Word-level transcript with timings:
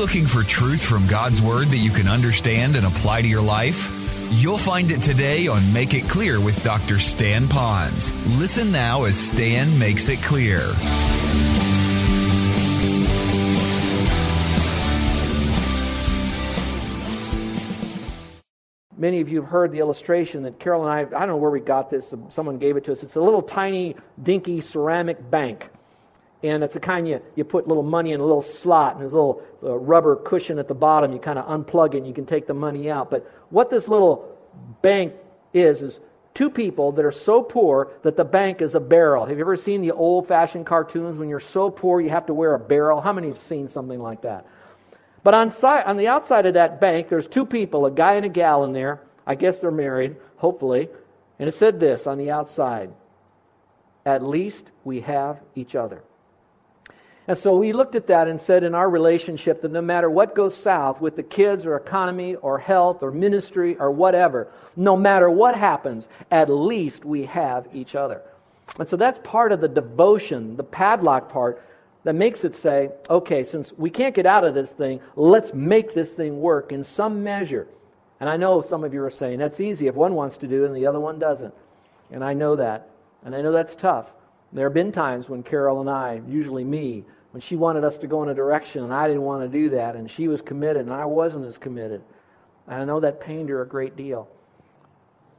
looking 0.00 0.24
for 0.24 0.42
truth 0.42 0.82
from 0.82 1.06
God's 1.06 1.42
Word 1.42 1.66
that 1.66 1.76
you 1.76 1.90
can 1.90 2.08
understand 2.08 2.74
and 2.74 2.86
apply 2.86 3.20
to 3.20 3.28
your 3.28 3.42
life? 3.42 3.94
You'll 4.30 4.56
find 4.56 4.90
it 4.90 5.02
today 5.02 5.46
on 5.46 5.60
Make 5.74 5.92
It 5.92 6.08
Clear 6.08 6.40
with 6.40 6.64
Dr. 6.64 6.98
Stan 6.98 7.46
Ponz. 7.46 8.10
Listen 8.38 8.72
now 8.72 9.04
as 9.04 9.18
Stan 9.18 9.78
makes 9.78 10.08
it 10.08 10.18
clear. 10.22 10.60
Many 18.96 19.20
of 19.20 19.28
you 19.28 19.42
have 19.42 19.50
heard 19.50 19.70
the 19.70 19.80
illustration 19.80 20.44
that 20.44 20.58
Carol 20.58 20.88
and 20.88 20.90
I, 20.90 21.00
I 21.00 21.26
don't 21.26 21.28
know 21.28 21.36
where 21.36 21.50
we 21.50 21.60
got 21.60 21.90
this, 21.90 22.14
someone 22.30 22.56
gave 22.56 22.78
it 22.78 22.84
to 22.84 22.92
us. 22.92 23.02
It's 23.02 23.16
a 23.16 23.20
little 23.20 23.42
tiny, 23.42 23.96
dinky 24.22 24.62
ceramic 24.62 25.30
bank. 25.30 25.68
And 26.42 26.64
it's 26.64 26.72
the 26.72 26.80
kind 26.80 27.06
you, 27.06 27.20
you 27.36 27.44
put 27.44 27.68
little 27.68 27.82
money 27.82 28.12
in 28.12 28.20
a 28.20 28.24
little 28.24 28.40
slot 28.40 28.94
and 28.94 29.02
there's 29.02 29.12
a 29.12 29.14
little 29.14 29.42
uh, 29.62 29.76
rubber 29.76 30.16
cushion 30.16 30.58
at 30.58 30.68
the 30.68 30.74
bottom. 30.74 31.12
You 31.12 31.18
kind 31.18 31.38
of 31.38 31.46
unplug 31.46 31.94
it 31.94 31.98
and 31.98 32.06
you 32.06 32.14
can 32.14 32.26
take 32.26 32.46
the 32.46 32.54
money 32.54 32.90
out. 32.90 33.10
But 33.10 33.30
what 33.50 33.70
this 33.70 33.88
little 33.88 34.36
bank 34.82 35.14
is, 35.52 35.82
is 35.82 36.00
two 36.34 36.50
people 36.50 36.92
that 36.92 37.04
are 37.04 37.12
so 37.12 37.42
poor 37.42 37.92
that 38.02 38.16
the 38.16 38.24
bank 38.24 38.62
is 38.62 38.74
a 38.74 38.80
barrel. 38.80 39.26
Have 39.26 39.36
you 39.36 39.44
ever 39.44 39.56
seen 39.56 39.82
the 39.82 39.92
old 39.92 40.28
fashioned 40.28 40.66
cartoons 40.66 41.18
when 41.18 41.28
you're 41.28 41.40
so 41.40 41.70
poor 41.70 42.00
you 42.00 42.10
have 42.10 42.26
to 42.26 42.34
wear 42.34 42.54
a 42.54 42.58
barrel? 42.58 43.00
How 43.00 43.12
many 43.12 43.28
have 43.28 43.38
seen 43.38 43.68
something 43.68 44.00
like 44.00 44.22
that? 44.22 44.46
But 45.22 45.34
on, 45.34 45.50
side, 45.50 45.84
on 45.84 45.96
the 45.96 46.08
outside 46.08 46.46
of 46.46 46.54
that 46.54 46.80
bank, 46.80 47.08
there's 47.08 47.26
two 47.26 47.44
people, 47.44 47.84
a 47.86 47.90
guy 47.90 48.14
and 48.14 48.24
a 48.24 48.28
gal 48.28 48.64
in 48.64 48.72
there. 48.72 49.02
I 49.26 49.34
guess 49.34 49.60
they're 49.60 49.70
married, 49.70 50.16
hopefully. 50.36 50.88
And 51.38 51.48
it 51.48 51.54
said 51.54 51.78
this 51.78 52.06
on 52.06 52.18
the 52.18 52.30
outside 52.30 52.90
At 54.06 54.22
least 54.22 54.70
we 54.84 55.00
have 55.02 55.40
each 55.54 55.74
other. 55.74 56.02
And 57.30 57.38
so 57.38 57.56
we 57.56 57.72
looked 57.72 57.94
at 57.94 58.08
that 58.08 58.26
and 58.26 58.42
said 58.42 58.64
in 58.64 58.74
our 58.74 58.90
relationship 58.90 59.62
that 59.62 59.70
no 59.70 59.80
matter 59.80 60.10
what 60.10 60.34
goes 60.34 60.56
south 60.56 61.00
with 61.00 61.14
the 61.14 61.22
kids 61.22 61.64
or 61.64 61.76
economy 61.76 62.34
or 62.34 62.58
health 62.58 63.04
or 63.04 63.12
ministry 63.12 63.76
or 63.76 63.92
whatever, 63.92 64.48
no 64.74 64.96
matter 64.96 65.30
what 65.30 65.54
happens, 65.54 66.08
at 66.32 66.50
least 66.50 67.04
we 67.04 67.26
have 67.26 67.68
each 67.72 67.94
other. 67.94 68.20
And 68.80 68.88
so 68.88 68.96
that's 68.96 69.20
part 69.22 69.52
of 69.52 69.60
the 69.60 69.68
devotion, 69.68 70.56
the 70.56 70.64
padlock 70.64 71.28
part, 71.28 71.64
that 72.02 72.16
makes 72.16 72.42
it 72.42 72.56
say, 72.56 72.90
okay, 73.08 73.44
since 73.44 73.72
we 73.74 73.90
can't 73.90 74.16
get 74.16 74.26
out 74.26 74.42
of 74.42 74.54
this 74.54 74.72
thing, 74.72 74.98
let's 75.14 75.54
make 75.54 75.94
this 75.94 76.12
thing 76.12 76.40
work 76.40 76.72
in 76.72 76.82
some 76.82 77.22
measure. 77.22 77.68
And 78.18 78.28
I 78.28 78.38
know 78.38 78.60
some 78.60 78.82
of 78.82 78.92
you 78.92 79.04
are 79.04 79.08
saying 79.08 79.38
that's 79.38 79.60
easy 79.60 79.86
if 79.86 79.94
one 79.94 80.16
wants 80.16 80.36
to 80.38 80.48
do 80.48 80.64
it 80.64 80.66
and 80.66 80.74
the 80.74 80.86
other 80.86 80.98
one 80.98 81.20
doesn't. 81.20 81.54
And 82.10 82.24
I 82.24 82.34
know 82.34 82.56
that. 82.56 82.88
And 83.24 83.36
I 83.36 83.40
know 83.40 83.52
that's 83.52 83.76
tough. 83.76 84.10
There 84.52 84.66
have 84.66 84.74
been 84.74 84.90
times 84.90 85.28
when 85.28 85.44
Carol 85.44 85.80
and 85.80 85.88
I, 85.88 86.22
usually 86.26 86.64
me, 86.64 87.04
when 87.32 87.40
she 87.40 87.56
wanted 87.56 87.84
us 87.84 87.98
to 87.98 88.06
go 88.06 88.22
in 88.22 88.28
a 88.28 88.34
direction 88.34 88.82
and 88.84 88.92
I 88.92 89.06
didn't 89.06 89.22
want 89.22 89.42
to 89.42 89.58
do 89.58 89.70
that, 89.70 89.96
and 89.96 90.10
she 90.10 90.28
was 90.28 90.42
committed 90.42 90.82
and 90.82 90.92
I 90.92 91.04
wasn't 91.04 91.46
as 91.46 91.58
committed. 91.58 92.02
And 92.66 92.82
I 92.82 92.84
know 92.84 93.00
that 93.00 93.20
pained 93.20 93.48
her 93.48 93.62
a 93.62 93.66
great 93.66 93.96
deal. 93.96 94.28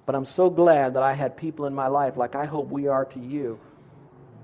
But 0.05 0.15
I'm 0.15 0.25
so 0.25 0.49
glad 0.49 0.95
that 0.95 1.03
I 1.03 1.13
had 1.13 1.37
people 1.37 1.65
in 1.65 1.73
my 1.73 1.87
life, 1.87 2.17
like 2.17 2.35
I 2.35 2.45
hope 2.45 2.69
we 2.69 2.87
are 2.87 3.05
to 3.05 3.19
you, 3.19 3.59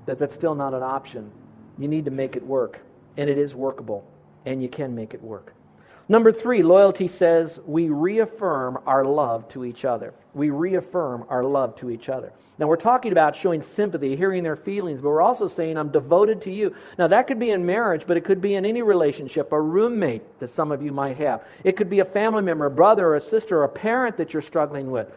that 0.06 0.20
that's 0.20 0.36
still 0.36 0.56
not 0.56 0.74
an 0.74 0.84
option. 0.84 1.32
You 1.78 1.88
need 1.88 2.06
to 2.06 2.12
make 2.12 2.36
it 2.36 2.44
work. 2.46 2.80
And 3.18 3.30
it 3.30 3.38
is 3.38 3.56
workable. 3.56 4.08
And 4.46 4.62
you 4.62 4.70
can 4.70 4.96
make 4.96 5.14
it 5.14 5.22
work. 5.22 5.54
Number 6.10 6.32
three, 6.32 6.64
loyalty 6.64 7.08
says 7.08 7.60
we 7.66 7.90
reaffirm 7.90 8.80
our 8.86 9.04
love 9.04 9.48
to 9.50 9.66
each 9.66 9.84
other. 9.84 10.14
We 10.34 10.50
reaffirm 10.50 11.26
our 11.30 11.44
love 11.44 11.76
to 11.78 11.90
each 11.90 12.08
other. 12.08 12.32
Now, 12.60 12.68
we're 12.68 12.78
talking 12.78 13.12
about 13.12 13.36
showing 13.36 13.62
sympathy, 13.62 14.16
hearing 14.16 14.42
their 14.42 14.56
feelings, 14.56 15.00
but 15.00 15.10
we're 15.10 15.22
also 15.22 15.48
saying, 15.48 15.78
I'm 15.78 15.92
devoted 15.92 16.42
to 16.44 16.52
you. 16.52 16.74
Now, 16.98 17.08
that 17.08 17.28
could 17.28 17.38
be 17.38 17.52
in 17.52 17.66
marriage, 17.66 18.06
but 18.08 18.18
it 18.18 18.24
could 18.24 18.42
be 18.42 18.56
in 18.56 18.66
any 18.66 18.82
relationship, 18.82 19.52
a 19.52 19.62
roommate 19.62 20.40
that 20.40 20.50
some 20.50 20.72
of 20.72 20.82
you 20.82 20.92
might 20.92 21.18
have. 21.18 21.44
It 21.64 21.74
could 21.74 21.90
be 21.90 22.00
a 22.00 22.06
family 22.06 22.42
member, 22.42 22.66
a 22.66 22.72
brother 22.72 23.10
or 23.10 23.16
a 23.16 23.22
sister, 23.22 23.60
or 23.60 23.66
a 23.66 23.70
parent 23.70 24.18
that 24.18 24.34
you're 24.34 24.42
struggling 24.42 24.90
with. 24.90 25.08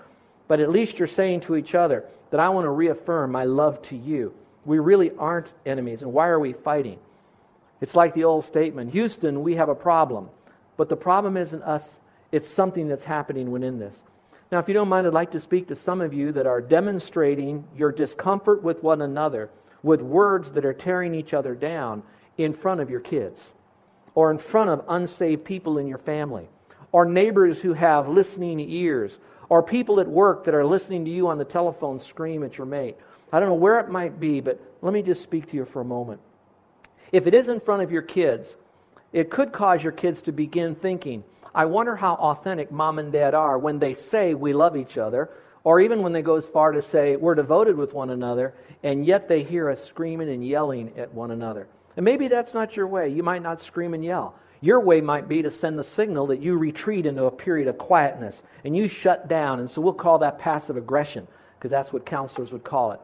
But 0.48 0.60
at 0.60 0.70
least 0.70 0.98
you're 0.98 1.08
saying 1.08 1.40
to 1.42 1.56
each 1.56 1.74
other 1.74 2.04
that 2.30 2.40
I 2.40 2.50
want 2.50 2.66
to 2.66 2.70
reaffirm 2.70 3.32
my 3.32 3.44
love 3.44 3.80
to 3.82 3.96
you. 3.96 4.34
We 4.66 4.78
really 4.78 5.10
aren't 5.18 5.50
enemies, 5.64 6.02
and 6.02 6.12
why 6.12 6.28
are 6.28 6.40
we 6.40 6.52
fighting? 6.52 6.98
It's 7.80 7.94
like 7.94 8.12
the 8.12 8.24
old 8.24 8.44
statement 8.44 8.92
Houston, 8.92 9.42
we 9.42 9.54
have 9.54 9.70
a 9.70 9.74
problem. 9.74 10.28
But 10.80 10.88
the 10.88 10.96
problem 10.96 11.36
isn't 11.36 11.62
us, 11.62 11.86
it's 12.32 12.48
something 12.48 12.88
that's 12.88 13.04
happening 13.04 13.50
within 13.50 13.78
this. 13.78 14.02
Now, 14.50 14.60
if 14.60 14.66
you 14.66 14.72
don't 14.72 14.88
mind, 14.88 15.06
I'd 15.06 15.12
like 15.12 15.32
to 15.32 15.38
speak 15.38 15.68
to 15.68 15.76
some 15.76 16.00
of 16.00 16.14
you 16.14 16.32
that 16.32 16.46
are 16.46 16.62
demonstrating 16.62 17.68
your 17.76 17.92
discomfort 17.92 18.62
with 18.62 18.82
one 18.82 19.02
another 19.02 19.50
with 19.82 20.00
words 20.00 20.52
that 20.52 20.64
are 20.64 20.72
tearing 20.72 21.14
each 21.14 21.34
other 21.34 21.54
down 21.54 22.02
in 22.38 22.54
front 22.54 22.80
of 22.80 22.88
your 22.88 23.00
kids 23.00 23.52
or 24.14 24.30
in 24.30 24.38
front 24.38 24.70
of 24.70 24.82
unsaved 24.88 25.44
people 25.44 25.76
in 25.76 25.86
your 25.86 25.98
family 25.98 26.48
or 26.92 27.04
neighbors 27.04 27.60
who 27.60 27.74
have 27.74 28.08
listening 28.08 28.58
ears 28.58 29.18
or 29.50 29.62
people 29.62 30.00
at 30.00 30.08
work 30.08 30.46
that 30.46 30.54
are 30.54 30.64
listening 30.64 31.04
to 31.04 31.10
you 31.10 31.28
on 31.28 31.36
the 31.36 31.44
telephone 31.44 32.00
scream 32.00 32.42
at 32.42 32.56
your 32.56 32.66
mate. 32.66 32.96
I 33.34 33.38
don't 33.38 33.50
know 33.50 33.54
where 33.54 33.80
it 33.80 33.90
might 33.90 34.18
be, 34.18 34.40
but 34.40 34.58
let 34.80 34.94
me 34.94 35.02
just 35.02 35.20
speak 35.20 35.50
to 35.50 35.56
you 35.58 35.66
for 35.66 35.82
a 35.82 35.84
moment. 35.84 36.22
If 37.12 37.26
it 37.26 37.34
is 37.34 37.50
in 37.50 37.60
front 37.60 37.82
of 37.82 37.92
your 37.92 38.00
kids, 38.00 38.56
it 39.12 39.30
could 39.30 39.52
cause 39.52 39.82
your 39.82 39.92
kids 39.92 40.22
to 40.22 40.32
begin 40.32 40.74
thinking, 40.74 41.24
I 41.54 41.64
wonder 41.64 41.96
how 41.96 42.14
authentic 42.14 42.70
mom 42.70 42.98
and 42.98 43.12
dad 43.12 43.34
are 43.34 43.58
when 43.58 43.78
they 43.78 43.94
say 43.94 44.34
we 44.34 44.52
love 44.52 44.76
each 44.76 44.98
other, 44.98 45.30
or 45.64 45.80
even 45.80 46.02
when 46.02 46.12
they 46.12 46.22
go 46.22 46.36
as 46.36 46.46
far 46.46 46.72
to 46.72 46.82
say 46.82 47.16
we're 47.16 47.34
devoted 47.34 47.76
with 47.76 47.92
one 47.92 48.10
another, 48.10 48.54
and 48.82 49.04
yet 49.04 49.28
they 49.28 49.42
hear 49.42 49.68
us 49.68 49.84
screaming 49.84 50.30
and 50.30 50.46
yelling 50.46 50.92
at 50.96 51.12
one 51.12 51.32
another. 51.32 51.66
And 51.96 52.04
maybe 52.04 52.28
that's 52.28 52.54
not 52.54 52.76
your 52.76 52.86
way. 52.86 53.08
You 53.08 53.22
might 53.22 53.42
not 53.42 53.60
scream 53.60 53.94
and 53.94 54.04
yell. 54.04 54.34
Your 54.60 54.80
way 54.80 55.00
might 55.00 55.28
be 55.28 55.42
to 55.42 55.50
send 55.50 55.78
the 55.78 55.84
signal 55.84 56.28
that 56.28 56.40
you 56.40 56.56
retreat 56.56 57.06
into 57.06 57.24
a 57.24 57.30
period 57.30 57.66
of 57.66 57.78
quietness 57.78 58.42
and 58.64 58.76
you 58.76 58.88
shut 58.88 59.26
down. 59.26 59.58
And 59.58 59.70
so 59.70 59.80
we'll 59.80 59.94
call 59.94 60.18
that 60.18 60.38
passive 60.38 60.76
aggression 60.76 61.26
because 61.58 61.70
that's 61.70 61.92
what 61.92 62.06
counselors 62.06 62.52
would 62.52 62.64
call 62.64 62.92
it. 62.92 63.00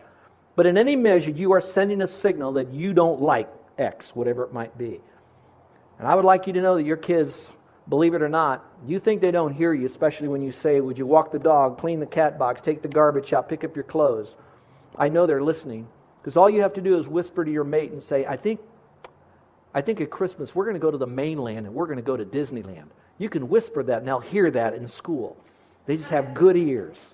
But 0.55 0.67
in 0.67 0.79
any 0.79 0.97
measure, 0.97 1.31
you 1.31 1.53
are 1.53 1.61
sending 1.61 2.03
a 2.03 2.09
signal 2.09 2.53
that 2.53 2.73
you 2.73 2.93
don't 2.93 3.21
like 3.21 3.49
X, 3.79 4.15
whatever 4.15 4.45
it 4.45 4.53
might 4.53 4.77
be. 4.79 5.01
And 5.99 6.07
I 6.07 6.15
would 6.15 6.25
like 6.25 6.47
you 6.47 6.53
to 6.53 6.61
know 6.61 6.77
that 6.77 6.85
your 6.85 6.97
kids 6.97 7.35
believe 7.89 8.15
it 8.15 8.23
or 8.23 8.29
not, 8.29 8.65
you 8.87 8.99
think 8.99 9.21
they 9.21 9.31
don't 9.31 9.53
hear 9.53 9.73
you, 9.73 9.87
especially 9.87 10.29
when 10.29 10.43
you 10.43 10.53
say, 10.53 10.81
Would 10.81 10.99
you 10.99 11.07
walk 11.07 11.33
the 11.33 11.39
dog, 11.39 11.79
clean 11.79 12.01
the 12.01 12.07
cat 12.07 12.39
box, 12.39 12.61
take 12.61 12.83
the 12.83 12.89
garbage 12.89 13.33
out, 13.33 13.49
pick 13.49 13.65
up 13.65 13.75
your 13.75 13.85
clothes? 13.85 14.35
I 14.99 15.09
know 15.09 15.27
they're 15.27 15.43
listening 15.43 15.87
because 16.21 16.37
all 16.37 16.51
you 16.51 16.63
have 16.63 16.75
to 16.75 16.81
do 16.81 16.99
is 16.99 17.07
whisper 17.07 17.45
to 17.45 17.51
your 17.51 17.65
mate 17.65 17.93
and 17.93 18.03
say, 18.03 18.27
I 18.27 18.37
think, 18.37 18.61
I 19.75 19.81
think 19.81 20.01
at 20.01 20.11
Christmas 20.11 20.55
we're 20.55 20.65
going 20.65 20.75
to 20.75 20.81
go 20.81 20.91
to 20.91 20.99
the 20.99 21.07
mainland 21.07 21.67
and 21.67 21.75
we're 21.75 21.87
going 21.87 21.99
to 21.99 22.03
go 22.03 22.17
to 22.17 22.25
Disneyland. 22.25 22.89
You 23.19 23.29
can 23.29 23.49
whisper 23.49 23.83
that 23.85 23.99
and 23.99 24.09
they'll 24.09 24.21
hear 24.21 24.51
that 24.51 24.75
in 24.75 24.89
school. 24.89 25.37
They 25.87 25.97
just 25.97 26.11
have 26.11 26.35
good 26.35 26.57
ears. 26.57 27.11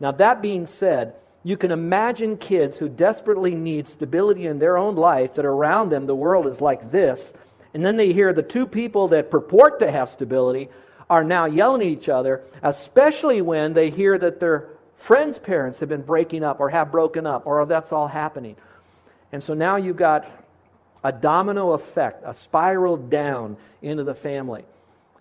Now, 0.00 0.12
that 0.12 0.42
being 0.42 0.66
said, 0.66 1.14
you 1.42 1.56
can 1.56 1.70
imagine 1.70 2.36
kids 2.36 2.76
who 2.76 2.88
desperately 2.88 3.54
need 3.54 3.86
stability 3.86 4.46
in 4.46 4.58
their 4.58 4.76
own 4.76 4.96
life, 4.96 5.34
that 5.34 5.44
around 5.44 5.90
them 5.90 6.06
the 6.06 6.14
world 6.14 6.46
is 6.48 6.60
like 6.60 6.90
this, 6.90 7.32
and 7.76 7.84
then 7.84 7.98
they 7.98 8.14
hear 8.14 8.32
the 8.32 8.42
two 8.42 8.66
people 8.66 9.08
that 9.08 9.30
purport 9.30 9.80
to 9.80 9.92
have 9.92 10.08
stability 10.08 10.70
are 11.10 11.22
now 11.22 11.44
yelling 11.44 11.82
at 11.82 11.88
each 11.88 12.08
other, 12.08 12.42
especially 12.62 13.42
when 13.42 13.74
they 13.74 13.90
hear 13.90 14.16
that 14.16 14.40
their 14.40 14.68
friends' 14.96 15.38
parents 15.38 15.80
have 15.80 15.90
been 15.90 16.00
breaking 16.00 16.42
up 16.42 16.58
or 16.58 16.70
have 16.70 16.90
broken 16.90 17.26
up 17.26 17.46
or 17.46 17.66
that's 17.66 17.92
all 17.92 18.08
happening. 18.08 18.56
And 19.30 19.44
so 19.44 19.52
now 19.52 19.76
you've 19.76 19.98
got 19.98 20.26
a 21.04 21.12
domino 21.12 21.72
effect, 21.72 22.22
a 22.24 22.32
spiral 22.32 22.96
down 22.96 23.58
into 23.82 24.04
the 24.04 24.14
family. 24.14 24.64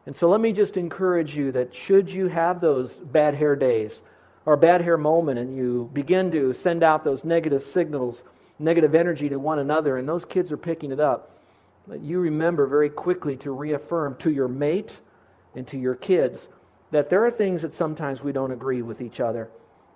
And 0.05 0.15
so 0.15 0.29
let 0.29 0.39
me 0.39 0.53
just 0.53 0.77
encourage 0.77 1.35
you 1.35 1.51
that 1.51 1.75
should 1.75 2.09
you 2.09 2.29
have 2.29 2.61
those 2.61 2.93
bad 2.93 3.35
hair 3.35 3.57
days 3.57 3.99
or 4.45 4.55
bad 4.55 4.79
hair 4.79 4.95
moment 4.97 5.39
and 5.39 5.57
you 5.57 5.89
begin 5.91 6.31
to 6.31 6.53
send 6.53 6.83
out 6.83 7.03
those 7.03 7.25
negative 7.25 7.65
signals, 7.65 8.23
negative 8.59 8.95
energy 8.95 9.27
to 9.27 9.39
one 9.39 9.59
another, 9.59 9.97
and 9.97 10.07
those 10.07 10.23
kids 10.23 10.53
are 10.53 10.57
picking 10.57 10.93
it 10.93 11.01
up, 11.01 11.34
you 12.01 12.19
remember 12.19 12.65
very 12.67 12.89
quickly 12.89 13.37
to 13.37 13.51
reaffirm 13.51 14.15
to 14.17 14.31
your 14.31 14.47
mate 14.47 14.91
and 15.55 15.67
to 15.67 15.77
your 15.77 15.95
kids 15.95 16.47
that 16.91 17.09
there 17.09 17.25
are 17.25 17.31
things 17.31 17.61
that 17.61 17.73
sometimes 17.73 18.23
we 18.23 18.31
don't 18.31 18.51
agree 18.51 18.81
with 18.81 19.01
each 19.01 19.19
other, 19.19 19.49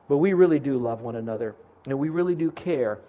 but 0.08 0.18
we 0.18 0.34
really 0.34 0.60
do 0.60 0.78
love 0.78 1.02
one 1.02 1.16
another 1.16 1.56
and 1.86 1.98
we 1.98 2.10
really 2.10 2.36
do 2.36 2.52
care. 2.52 3.00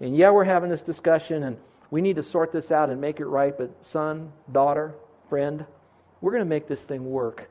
And 0.00 0.16
yeah, 0.16 0.30
we're 0.30 0.44
having 0.44 0.70
this 0.70 0.82
discussion 0.82 1.42
and 1.42 1.56
we 1.90 2.00
need 2.00 2.16
to 2.16 2.22
sort 2.22 2.52
this 2.52 2.70
out 2.70 2.90
and 2.90 3.00
make 3.00 3.20
it 3.20 3.26
right, 3.26 3.56
but 3.56 3.70
son, 3.86 4.32
daughter, 4.52 4.94
friend, 5.28 5.64
we're 6.20 6.30
going 6.30 6.42
to 6.42 6.48
make 6.48 6.68
this 6.68 6.80
thing 6.80 7.10
work. 7.10 7.48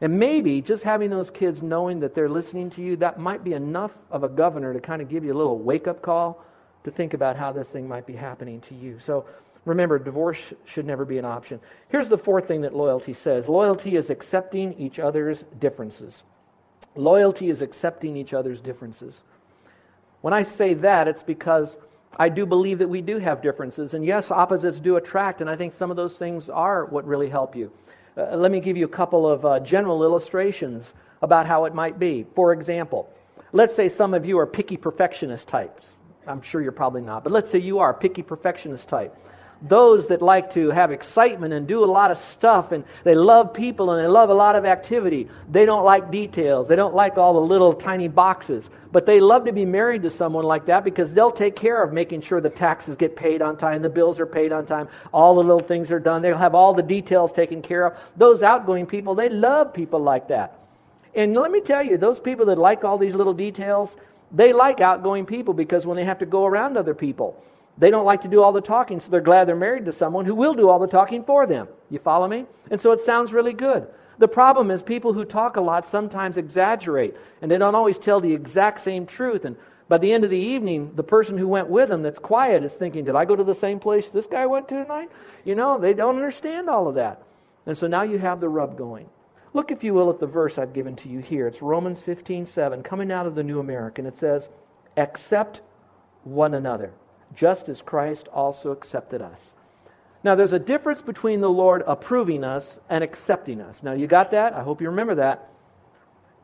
And 0.00 0.18
maybe 0.18 0.60
just 0.60 0.84
having 0.84 1.10
those 1.10 1.30
kids 1.30 1.62
knowing 1.62 2.00
that 2.00 2.14
they're 2.14 2.28
listening 2.28 2.70
to 2.70 2.82
you, 2.82 2.96
that 2.96 3.18
might 3.18 3.42
be 3.42 3.54
enough 3.54 3.92
of 4.10 4.22
a 4.22 4.28
governor 4.28 4.72
to 4.72 4.80
kind 4.80 5.02
of 5.02 5.08
give 5.08 5.24
you 5.24 5.32
a 5.32 5.38
little 5.38 5.58
wake 5.58 5.88
up 5.88 6.02
call 6.02 6.44
to 6.84 6.90
think 6.90 7.14
about 7.14 7.36
how 7.36 7.52
this 7.52 7.66
thing 7.68 7.88
might 7.88 8.06
be 8.06 8.12
happening 8.14 8.60
to 8.62 8.74
you. 8.74 8.98
So 9.00 9.26
Remember, 9.68 9.98
divorce 9.98 10.54
should 10.64 10.86
never 10.86 11.04
be 11.04 11.18
an 11.18 11.26
option. 11.26 11.60
Here's 11.90 12.08
the 12.08 12.16
fourth 12.16 12.48
thing 12.48 12.62
that 12.62 12.74
loyalty 12.74 13.12
says 13.12 13.48
loyalty 13.48 13.96
is 13.96 14.08
accepting 14.08 14.72
each 14.78 14.98
other's 14.98 15.44
differences. 15.60 16.22
Loyalty 16.96 17.50
is 17.50 17.60
accepting 17.60 18.16
each 18.16 18.32
other's 18.32 18.62
differences. 18.62 19.22
When 20.22 20.32
I 20.32 20.44
say 20.44 20.72
that, 20.72 21.06
it's 21.06 21.22
because 21.22 21.76
I 22.18 22.30
do 22.30 22.46
believe 22.46 22.78
that 22.78 22.88
we 22.88 23.02
do 23.02 23.18
have 23.18 23.42
differences. 23.42 23.92
And 23.92 24.06
yes, 24.06 24.30
opposites 24.30 24.80
do 24.80 24.96
attract, 24.96 25.42
and 25.42 25.50
I 25.50 25.54
think 25.54 25.76
some 25.76 25.90
of 25.90 25.98
those 25.98 26.16
things 26.16 26.48
are 26.48 26.86
what 26.86 27.06
really 27.06 27.28
help 27.28 27.54
you. 27.54 27.70
Uh, 28.16 28.36
let 28.36 28.50
me 28.50 28.60
give 28.60 28.78
you 28.78 28.86
a 28.86 28.88
couple 28.88 29.28
of 29.28 29.44
uh, 29.44 29.60
general 29.60 30.02
illustrations 30.02 30.94
about 31.20 31.44
how 31.44 31.66
it 31.66 31.74
might 31.74 31.98
be. 31.98 32.24
For 32.34 32.54
example, 32.54 33.12
let's 33.52 33.76
say 33.76 33.90
some 33.90 34.14
of 34.14 34.24
you 34.24 34.38
are 34.38 34.46
picky 34.46 34.78
perfectionist 34.78 35.46
types. 35.46 35.86
I'm 36.26 36.40
sure 36.40 36.62
you're 36.62 36.72
probably 36.72 37.02
not, 37.02 37.22
but 37.22 37.34
let's 37.34 37.50
say 37.50 37.58
you 37.58 37.80
are 37.80 37.92
picky 37.92 38.22
perfectionist 38.22 38.88
type 38.88 39.14
those 39.60 40.06
that 40.08 40.22
like 40.22 40.52
to 40.52 40.70
have 40.70 40.92
excitement 40.92 41.52
and 41.52 41.66
do 41.66 41.84
a 41.84 41.86
lot 41.86 42.10
of 42.10 42.18
stuff 42.18 42.70
and 42.70 42.84
they 43.02 43.14
love 43.14 43.52
people 43.52 43.90
and 43.90 44.02
they 44.02 44.06
love 44.06 44.30
a 44.30 44.34
lot 44.34 44.54
of 44.54 44.64
activity. 44.64 45.28
They 45.50 45.66
don't 45.66 45.84
like 45.84 46.10
details. 46.10 46.68
They 46.68 46.76
don't 46.76 46.94
like 46.94 47.18
all 47.18 47.34
the 47.34 47.40
little 47.40 47.74
tiny 47.74 48.08
boxes. 48.08 48.68
But 48.92 49.04
they 49.04 49.20
love 49.20 49.44
to 49.46 49.52
be 49.52 49.64
married 49.64 50.02
to 50.02 50.10
someone 50.10 50.44
like 50.44 50.66
that 50.66 50.84
because 50.84 51.12
they'll 51.12 51.32
take 51.32 51.56
care 51.56 51.82
of 51.82 51.92
making 51.92 52.22
sure 52.22 52.40
the 52.40 52.48
taxes 52.48 52.96
get 52.96 53.16
paid 53.16 53.42
on 53.42 53.56
time, 53.56 53.82
the 53.82 53.88
bills 53.88 54.20
are 54.20 54.26
paid 54.26 54.52
on 54.52 54.64
time, 54.64 54.88
all 55.12 55.34
the 55.34 55.42
little 55.42 55.60
things 55.60 55.90
are 55.90 56.00
done. 56.00 56.22
They'll 56.22 56.38
have 56.38 56.54
all 56.54 56.72
the 56.72 56.82
details 56.82 57.32
taken 57.32 57.60
care 57.60 57.86
of. 57.86 57.98
Those 58.16 58.42
outgoing 58.42 58.86
people, 58.86 59.14
they 59.14 59.28
love 59.28 59.74
people 59.74 60.00
like 60.00 60.28
that. 60.28 60.58
And 61.14 61.34
let 61.34 61.50
me 61.50 61.60
tell 61.60 61.82
you, 61.82 61.98
those 61.98 62.20
people 62.20 62.46
that 62.46 62.58
like 62.58 62.84
all 62.84 62.96
these 62.96 63.14
little 63.14 63.34
details, 63.34 63.94
they 64.30 64.52
like 64.52 64.80
outgoing 64.80 65.26
people 65.26 65.52
because 65.52 65.84
when 65.84 65.96
they 65.96 66.04
have 66.04 66.20
to 66.20 66.26
go 66.26 66.46
around 66.46 66.76
other 66.76 66.94
people, 66.94 67.42
they 67.78 67.90
don't 67.90 68.04
like 68.04 68.22
to 68.22 68.28
do 68.28 68.42
all 68.42 68.52
the 68.52 68.60
talking, 68.60 68.98
so 68.98 69.08
they're 69.08 69.20
glad 69.20 69.46
they're 69.46 69.56
married 69.56 69.84
to 69.84 69.92
someone 69.92 70.24
who 70.24 70.34
will 70.34 70.54
do 70.54 70.68
all 70.68 70.80
the 70.80 70.88
talking 70.88 71.22
for 71.22 71.46
them. 71.46 71.68
You 71.90 72.00
follow 72.00 72.26
me? 72.26 72.46
And 72.70 72.80
so 72.80 72.90
it 72.90 73.00
sounds 73.00 73.32
really 73.32 73.52
good. 73.52 73.86
The 74.18 74.26
problem 74.26 74.72
is 74.72 74.82
people 74.82 75.12
who 75.12 75.24
talk 75.24 75.56
a 75.56 75.60
lot 75.60 75.88
sometimes 75.88 76.36
exaggerate, 76.36 77.14
and 77.40 77.48
they 77.48 77.56
don't 77.56 77.76
always 77.76 77.98
tell 77.98 78.20
the 78.20 78.34
exact 78.34 78.80
same 78.80 79.06
truth. 79.06 79.44
And 79.44 79.56
by 79.86 79.98
the 79.98 80.12
end 80.12 80.24
of 80.24 80.30
the 80.30 80.36
evening, 80.36 80.90
the 80.96 81.04
person 81.04 81.38
who 81.38 81.46
went 81.46 81.68
with 81.68 81.88
them 81.88 82.02
that's 82.02 82.18
quiet 82.18 82.64
is 82.64 82.72
thinking, 82.72 83.04
Did 83.04 83.14
I 83.14 83.24
go 83.24 83.36
to 83.36 83.44
the 83.44 83.54
same 83.54 83.78
place 83.78 84.08
this 84.08 84.26
guy 84.26 84.44
went 84.44 84.68
to 84.68 84.82
tonight? 84.82 85.10
You 85.44 85.54
know, 85.54 85.78
they 85.78 85.94
don't 85.94 86.16
understand 86.16 86.68
all 86.68 86.88
of 86.88 86.96
that. 86.96 87.22
And 87.64 87.78
so 87.78 87.86
now 87.86 88.02
you 88.02 88.18
have 88.18 88.40
the 88.40 88.48
rub 88.48 88.76
going. 88.76 89.08
Look, 89.54 89.70
if 89.70 89.84
you 89.84 89.94
will, 89.94 90.10
at 90.10 90.18
the 90.18 90.26
verse 90.26 90.58
I've 90.58 90.74
given 90.74 90.96
to 90.96 91.08
you 91.08 91.20
here. 91.20 91.46
It's 91.46 91.62
Romans 91.62 92.00
15 92.00 92.46
7, 92.46 92.82
coming 92.82 93.12
out 93.12 93.26
of 93.26 93.36
the 93.36 93.44
New 93.44 93.60
American. 93.60 94.04
It 94.04 94.18
says, 94.18 94.48
Accept 94.96 95.60
one 96.24 96.54
another 96.54 96.92
just 97.34 97.68
as 97.68 97.82
Christ 97.82 98.28
also 98.28 98.70
accepted 98.70 99.22
us. 99.22 99.52
Now, 100.24 100.34
there's 100.34 100.52
a 100.52 100.58
difference 100.58 101.00
between 101.00 101.40
the 101.40 101.50
Lord 101.50 101.84
approving 101.86 102.42
us 102.42 102.78
and 102.88 103.04
accepting 103.04 103.60
us. 103.60 103.82
Now, 103.82 103.92
you 103.92 104.06
got 104.06 104.32
that? 104.32 104.52
I 104.52 104.62
hope 104.62 104.80
you 104.80 104.88
remember 104.88 105.16
that. 105.16 105.48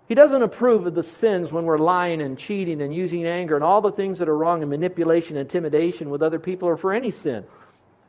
He 0.06 0.14
doesn't 0.14 0.42
approve 0.42 0.86
of 0.86 0.94
the 0.94 1.02
sins 1.02 1.50
when 1.50 1.64
we're 1.64 1.78
lying 1.78 2.20
and 2.20 2.38
cheating 2.38 2.82
and 2.82 2.94
using 2.94 3.26
anger 3.26 3.54
and 3.54 3.64
all 3.64 3.80
the 3.80 3.90
things 3.90 4.18
that 4.18 4.28
are 4.28 4.36
wrong 4.36 4.60
and 4.60 4.70
manipulation, 4.70 5.36
intimidation 5.36 6.10
with 6.10 6.22
other 6.22 6.38
people 6.38 6.68
or 6.68 6.76
for 6.76 6.92
any 6.92 7.10
sin. 7.10 7.44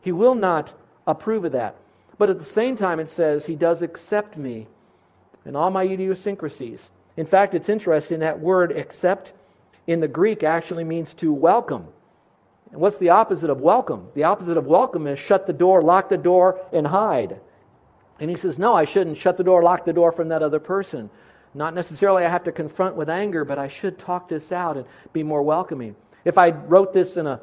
He 0.01 0.12
will 0.12 0.36
not 0.36 0.74
approve 1.07 1.45
of 1.45 1.54
that. 1.54 1.75
But 2.18 2.30
at 2.30 2.39
the 2.39 2.45
same 2.45 2.78
time, 2.78 3.00
it 3.00 3.12
says 3.12 3.45
he 3.45 3.56
does 3.56 3.81
accept 3.81 4.38
me 4.38 4.68
and 5.45 5.56
all 5.56 5.69
my 5.71 5.83
idiosyncrasies. 5.83 6.89
In 7.18 7.25
fact, 7.25 7.54
it's 7.54 7.69
interesting 7.69 8.19
that 8.19 8.39
word 8.39 8.71
accept 8.71 9.31
in 9.88 10.00
the 10.00 10.07
Greek 10.07 10.44
actually 10.44 10.83
means 10.83 11.13
to 11.16 11.31
welcome. 11.31 11.88
And 12.72 12.82
what's 12.82 12.98
the 12.98 13.10
opposite 13.10 13.50
of 13.50 13.62
welcome? 13.62 14.08
The 14.16 14.24
opposite 14.24 14.58
of 14.58 14.66
welcome 14.66 15.08
is 15.08 15.20
shut 15.20 15.48
the 15.48 15.54
door, 15.54 15.82
lock 15.82 16.10
the 16.10 16.18
door, 16.18 16.60
and 16.74 16.88
hide. 16.88 17.40
And 18.20 18.30
he 18.30 18.36
says, 18.36 18.58
No, 18.58 18.74
I 18.74 18.86
shouldn't 18.86 19.18
shut 19.18 19.38
the 19.38 19.44
door, 19.44 19.62
lock 19.64 19.86
the 19.86 19.94
door 19.94 20.12
from 20.12 20.30
that 20.30 20.44
other 20.44 20.60
person. 20.60 21.10
Not 21.54 21.74
necessarily 21.74 22.26
I 22.26 22.30
have 22.30 22.44
to 22.46 22.52
confront 22.52 22.96
with 22.96 23.10
anger, 23.10 23.46
but 23.46 23.58
I 23.58 23.70
should 23.70 23.98
talk 23.98 24.28
this 24.28 24.52
out 24.52 24.76
and 24.76 24.86
be 25.14 25.24
more 25.24 25.42
welcoming. 25.42 25.96
If 26.26 26.38
I 26.38 26.50
wrote 26.50 26.94
this 26.94 27.16
in 27.16 27.28
a, 27.28 27.40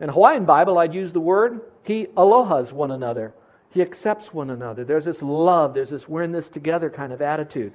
in 0.00 0.08
a 0.08 0.12
Hawaiian 0.12 0.46
Bible, 0.46 0.78
I'd 0.78 0.94
use 0.94 1.12
the 1.12 1.20
word, 1.20 1.60
He 1.82 2.06
alohas 2.16 2.72
one 2.72 2.90
another. 2.90 3.34
He 3.70 3.82
accepts 3.82 4.32
one 4.32 4.50
another. 4.50 4.84
There's 4.84 5.04
this 5.04 5.20
love, 5.20 5.74
there's 5.74 5.90
this 5.90 6.08
we're 6.08 6.22
in 6.22 6.32
this 6.32 6.48
together 6.48 6.88
kind 6.88 7.12
of 7.12 7.20
attitude. 7.20 7.72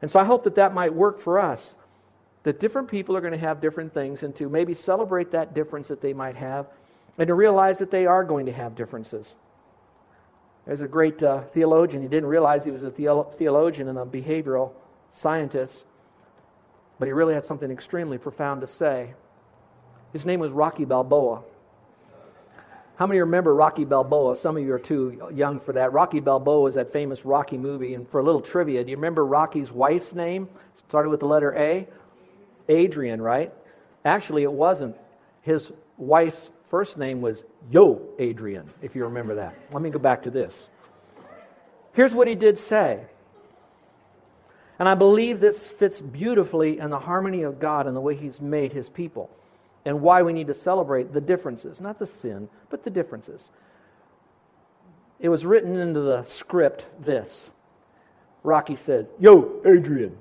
And 0.00 0.10
so 0.10 0.18
I 0.18 0.24
hope 0.24 0.44
that 0.44 0.54
that 0.54 0.74
might 0.74 0.94
work 0.94 1.18
for 1.18 1.38
us 1.38 1.74
that 2.44 2.60
different 2.60 2.88
people 2.88 3.16
are 3.16 3.20
going 3.20 3.32
to 3.32 3.38
have 3.38 3.60
different 3.60 3.92
things 3.92 4.22
and 4.22 4.34
to 4.36 4.48
maybe 4.48 4.74
celebrate 4.74 5.30
that 5.32 5.54
difference 5.54 5.88
that 5.88 6.00
they 6.00 6.12
might 6.12 6.36
have 6.36 6.66
and 7.18 7.26
to 7.26 7.34
realize 7.34 7.78
that 7.78 7.90
they 7.90 8.06
are 8.06 8.24
going 8.24 8.46
to 8.46 8.52
have 8.52 8.74
differences. 8.74 9.34
There's 10.66 10.80
a 10.80 10.88
great 10.88 11.22
uh, 11.22 11.42
theologian. 11.52 12.02
He 12.02 12.08
didn't 12.08 12.28
realize 12.28 12.64
he 12.64 12.70
was 12.70 12.84
a 12.84 12.90
theologian 12.90 13.88
and 13.88 13.98
a 13.98 14.04
behavioral 14.04 14.72
scientist, 15.12 15.84
but 16.98 17.06
he 17.06 17.12
really 17.12 17.34
had 17.34 17.44
something 17.44 17.70
extremely 17.70 18.18
profound 18.18 18.60
to 18.60 18.68
say. 18.68 19.14
His 20.12 20.24
name 20.24 20.40
was 20.40 20.52
Rocky 20.52 20.84
Balboa. 20.84 21.42
How 22.96 23.06
many 23.06 23.20
remember 23.20 23.54
Rocky 23.54 23.84
Balboa? 23.84 24.36
Some 24.36 24.56
of 24.56 24.62
you 24.64 24.72
are 24.72 24.78
too 24.78 25.30
young 25.32 25.60
for 25.60 25.72
that. 25.72 25.92
Rocky 25.92 26.18
Balboa 26.18 26.60
was 26.60 26.74
that 26.74 26.92
famous 26.92 27.24
Rocky 27.24 27.56
movie. 27.56 27.94
And 27.94 28.08
for 28.08 28.18
a 28.18 28.24
little 28.24 28.40
trivia, 28.40 28.82
do 28.82 28.90
you 28.90 28.96
remember 28.96 29.24
Rocky's 29.24 29.70
wife's 29.70 30.12
name? 30.12 30.48
Started 30.88 31.10
with 31.10 31.20
the 31.20 31.26
letter 31.26 31.54
A. 31.56 31.86
Adrian, 32.68 33.20
right? 33.20 33.52
Actually, 34.04 34.42
it 34.42 34.52
wasn't. 34.52 34.96
His 35.42 35.70
wife's 35.96 36.50
first 36.70 36.96
name 36.98 37.20
was 37.20 37.42
Yo 37.70 38.00
Adrian, 38.18 38.70
if 38.82 38.94
you 38.94 39.04
remember 39.04 39.36
that. 39.36 39.54
Let 39.72 39.82
me 39.82 39.90
go 39.90 39.98
back 39.98 40.22
to 40.24 40.30
this. 40.30 40.54
Here's 41.92 42.12
what 42.12 42.28
he 42.28 42.34
did 42.34 42.58
say. 42.58 43.00
And 44.78 44.88
I 44.88 44.94
believe 44.94 45.40
this 45.40 45.66
fits 45.66 46.00
beautifully 46.00 46.78
in 46.78 46.90
the 46.90 46.98
harmony 46.98 47.42
of 47.42 47.58
God 47.58 47.86
and 47.86 47.96
the 47.96 48.00
way 48.00 48.14
He's 48.14 48.40
made 48.40 48.72
His 48.72 48.88
people 48.88 49.30
and 49.84 50.00
why 50.02 50.22
we 50.22 50.32
need 50.32 50.46
to 50.48 50.54
celebrate 50.54 51.12
the 51.12 51.20
differences, 51.20 51.80
not 51.80 51.98
the 51.98 52.06
sin, 52.06 52.48
but 52.70 52.84
the 52.84 52.90
differences. 52.90 53.48
It 55.18 55.30
was 55.30 55.44
written 55.44 55.76
into 55.76 56.00
the 56.00 56.24
script 56.24 56.86
this 57.00 57.50
Rocky 58.44 58.76
said, 58.76 59.08
Yo, 59.18 59.60
Adrian, 59.66 60.16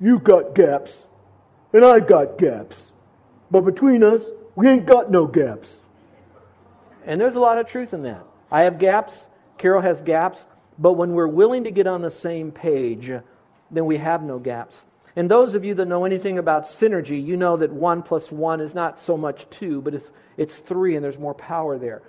you 0.00 0.18
got 0.20 0.54
gaps 0.54 1.04
and 1.72 1.84
I've 1.84 2.06
got 2.06 2.38
gaps. 2.38 2.90
But 3.50 3.62
between 3.62 4.02
us, 4.02 4.22
we 4.54 4.68
ain't 4.68 4.86
got 4.86 5.10
no 5.10 5.26
gaps. 5.26 5.76
And 7.04 7.20
there's 7.20 7.34
a 7.34 7.40
lot 7.40 7.58
of 7.58 7.66
truth 7.66 7.92
in 7.92 8.02
that. 8.02 8.24
I 8.50 8.62
have 8.62 8.78
gaps, 8.78 9.24
Carol 9.58 9.82
has 9.82 10.00
gaps, 10.00 10.44
but 10.78 10.94
when 10.94 11.12
we're 11.12 11.26
willing 11.26 11.64
to 11.64 11.70
get 11.70 11.86
on 11.86 12.02
the 12.02 12.10
same 12.10 12.52
page, 12.52 13.10
then 13.70 13.86
we 13.86 13.96
have 13.96 14.22
no 14.22 14.38
gaps. 14.38 14.82
And 15.14 15.30
those 15.30 15.54
of 15.54 15.64
you 15.64 15.74
that 15.74 15.86
know 15.86 16.04
anything 16.04 16.38
about 16.38 16.64
synergy, 16.64 17.22
you 17.22 17.36
know 17.36 17.56
that 17.58 17.70
one 17.70 18.02
plus 18.02 18.30
one 18.30 18.60
is 18.60 18.74
not 18.74 19.00
so 19.00 19.16
much 19.16 19.48
two, 19.50 19.82
but 19.82 19.94
it's, 19.94 20.10
it's 20.36 20.56
three, 20.56 20.96
and 20.96 21.04
there's 21.04 21.18
more 21.18 21.34
power 21.34 21.78
there. 21.78 22.02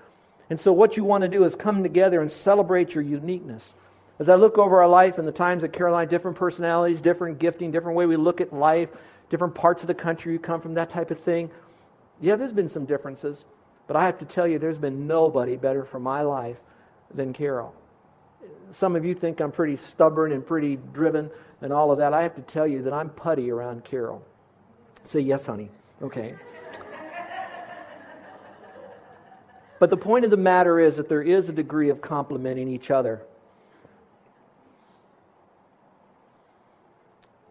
And 0.49 0.59
so, 0.59 0.71
what 0.71 0.95
you 0.95 1.03
want 1.03 1.23
to 1.23 1.27
do 1.27 1.43
is 1.43 1.55
come 1.55 1.83
together 1.83 2.21
and 2.21 2.31
celebrate 2.31 2.93
your 2.93 3.03
uniqueness. 3.03 3.73
As 4.19 4.29
I 4.29 4.35
look 4.35 4.57
over 4.57 4.81
our 4.81 4.87
life 4.87 5.17
and 5.17 5.27
the 5.27 5.31
times 5.33 5.63
that 5.63 5.73
Caroline, 5.73 6.07
different 6.07 6.37
personalities, 6.37 7.01
different 7.01 7.39
gifting, 7.39 7.71
different 7.71 7.97
way 7.97 8.05
we 8.05 8.15
look 8.15 8.39
at 8.39 8.53
life, 8.53 8.89
different 9.33 9.55
parts 9.55 9.81
of 9.81 9.87
the 9.87 9.95
country 9.95 10.31
you 10.31 10.37
come 10.37 10.61
from, 10.61 10.75
that 10.75 10.91
type 10.91 11.09
of 11.09 11.19
thing. 11.19 11.49
Yeah, 12.21 12.35
there's 12.35 12.51
been 12.51 12.69
some 12.69 12.85
differences, 12.85 13.45
but 13.87 13.95
I 13.95 14.05
have 14.05 14.19
to 14.19 14.25
tell 14.25 14.47
you, 14.47 14.59
there's 14.59 14.77
been 14.77 15.07
nobody 15.07 15.55
better 15.55 15.85
for 15.85 15.99
my 15.99 16.21
life 16.21 16.57
than 17.11 17.33
Carol. 17.33 17.73
Some 18.73 18.95
of 18.95 19.03
you 19.03 19.15
think 19.15 19.41
I'm 19.41 19.51
pretty 19.51 19.77
stubborn 19.77 20.33
and 20.33 20.45
pretty 20.45 20.77
driven 20.93 21.31
and 21.61 21.73
all 21.73 21.91
of 21.91 21.97
that. 21.97 22.13
I 22.13 22.21
have 22.21 22.35
to 22.35 22.43
tell 22.43 22.67
you 22.67 22.83
that 22.83 22.93
I'm 22.93 23.09
putty 23.09 23.49
around 23.49 23.83
Carol. 23.83 24.23
Say 25.03 25.21
yes, 25.21 25.47
honey. 25.47 25.71
Okay. 26.03 26.35
but 29.79 29.89
the 29.89 29.97
point 29.97 30.25
of 30.25 30.29
the 30.29 30.37
matter 30.37 30.79
is 30.79 30.97
that 30.97 31.09
there 31.09 31.23
is 31.23 31.49
a 31.49 31.53
degree 31.53 31.89
of 31.89 32.01
complementing 32.01 32.67
each 32.67 32.91
other. 32.91 33.23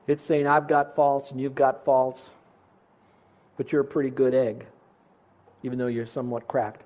It's 0.06 0.24
saying, 0.24 0.46
I've 0.46 0.68
got 0.68 0.96
faults 0.96 1.30
and 1.30 1.40
you've 1.40 1.54
got 1.54 1.84
faults, 1.84 2.30
but 3.56 3.70
you're 3.70 3.82
a 3.82 3.84
pretty 3.84 4.10
good 4.10 4.34
egg, 4.34 4.66
even 5.62 5.78
though 5.78 5.86
you're 5.86 6.06
somewhat 6.06 6.48
cracked. 6.48 6.82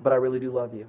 But 0.00 0.12
I 0.12 0.16
really 0.16 0.40
do 0.40 0.50
love 0.50 0.74
you. 0.74 0.88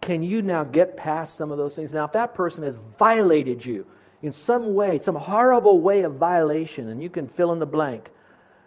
Can 0.00 0.22
you 0.22 0.42
now 0.42 0.64
get 0.64 0.96
past 0.96 1.36
some 1.36 1.52
of 1.52 1.58
those 1.58 1.74
things? 1.74 1.92
Now, 1.92 2.04
if 2.04 2.12
that 2.12 2.34
person 2.34 2.64
has 2.64 2.74
violated 2.98 3.64
you 3.64 3.86
in 4.22 4.32
some 4.32 4.74
way, 4.74 4.98
some 5.00 5.14
horrible 5.14 5.80
way 5.80 6.02
of 6.02 6.14
violation, 6.14 6.88
and 6.88 7.00
you 7.00 7.08
can 7.08 7.28
fill 7.28 7.52
in 7.52 7.60
the 7.60 7.66
blank, 7.66 8.10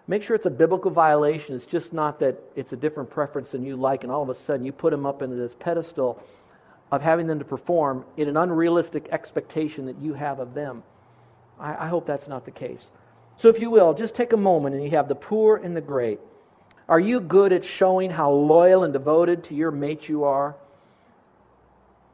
make 0.08 0.24
sure 0.24 0.36
it's 0.36 0.46
a 0.46 0.50
biblical 0.50 0.92
violation. 0.92 1.56
It's 1.56 1.65
just 1.65 1.92
not 1.92 2.20
that 2.20 2.42
it's 2.56 2.72
a 2.72 2.77
different 2.77 3.10
preference 3.10 3.51
than 3.51 3.65
you 3.65 3.75
like, 3.75 4.04
and 4.04 4.12
all 4.12 4.24
of 4.24 4.30
a 4.30 4.36
sudden 4.36 4.65
you 4.65 4.72
put 4.72 4.92
them 4.92 5.06
up 5.06 5.22
into 5.22 5.36
this 5.36 5.54
pedestal 5.60 6.24
of 6.92 7.01
having 7.01 7.27
them 7.27 7.39
to 7.39 7.46
perform 7.46 8.06
in 8.15 8.30
an 8.30 8.38
unrealistic 8.38 9.10
expectation 9.12 9.86
that 9.88 9.98
you 10.01 10.13
have 10.13 10.39
of 10.39 10.54
them. 10.54 10.84
I, 11.59 11.85
I 11.85 11.88
hope 11.88 12.05
that's 12.05 12.27
not 12.27 12.45
the 12.45 12.51
case. 12.51 12.89
So, 13.38 13.50
if 13.50 13.59
you 13.59 13.69
will, 13.69 13.93
just 13.93 14.15
take 14.15 14.33
a 14.33 14.38
moment 14.38 14.75
and 14.75 14.83
you 14.83 14.91
have 14.91 15.07
the 15.07 15.15
poor 15.15 15.57
and 15.57 15.75
the 15.75 15.81
great. 15.81 16.19
Are 16.88 17.00
you 17.00 17.19
good 17.19 17.51
at 17.51 17.65
showing 17.65 18.12
how 18.12 18.31
loyal 18.31 18.83
and 18.83 18.93
devoted 18.93 19.43
to 19.45 19.55
your 19.55 19.71
mate 19.71 20.07
you 20.07 20.24
are? 20.24 20.55